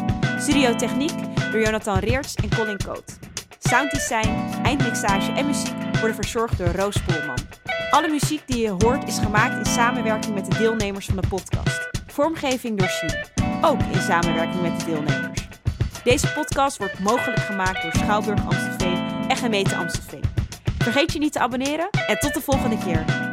Studio 0.41 0.75
Techniek 0.75 1.13
door 1.51 1.61
Jonathan 1.61 1.97
Reerts 1.99 2.35
en 2.35 2.49
Colin 2.49 2.77
Coat. 2.77 3.19
Sounddesign, 3.59 4.29
eindmixage 4.63 5.31
en 5.31 5.45
muziek 5.45 5.73
worden 5.91 6.15
verzorgd 6.15 6.57
door 6.57 6.67
Roos 6.67 7.01
Poelman. 7.01 7.37
Alle 7.89 8.09
muziek 8.09 8.41
die 8.45 8.61
je 8.61 8.75
hoort 8.77 9.07
is 9.07 9.17
gemaakt 9.17 9.67
in 9.67 9.73
samenwerking 9.73 10.33
met 10.33 10.51
de 10.51 10.57
deelnemers 10.57 11.05
van 11.05 11.15
de 11.15 11.27
podcast. 11.27 11.89
Vormgeving 12.07 12.77
door 12.77 12.89
Sien, 12.89 13.15
ook 13.61 13.79
in 13.91 14.01
samenwerking 14.01 14.61
met 14.61 14.79
de 14.79 14.85
deelnemers. 14.85 15.47
Deze 16.03 16.33
podcast 16.33 16.77
wordt 16.77 16.99
mogelijk 16.99 17.39
gemaakt 17.39 17.81
door 17.81 17.93
Schouwburg 17.93 18.45
Amstelveen 18.45 19.07
en 19.27 19.37
gemeente 19.37 19.75
Amstelveen. 19.75 20.23
Vergeet 20.77 21.13
je 21.13 21.19
niet 21.19 21.31
te 21.31 21.39
abonneren 21.39 21.89
en 22.07 22.19
tot 22.19 22.33
de 22.33 22.41
volgende 22.41 22.77
keer. 22.77 23.28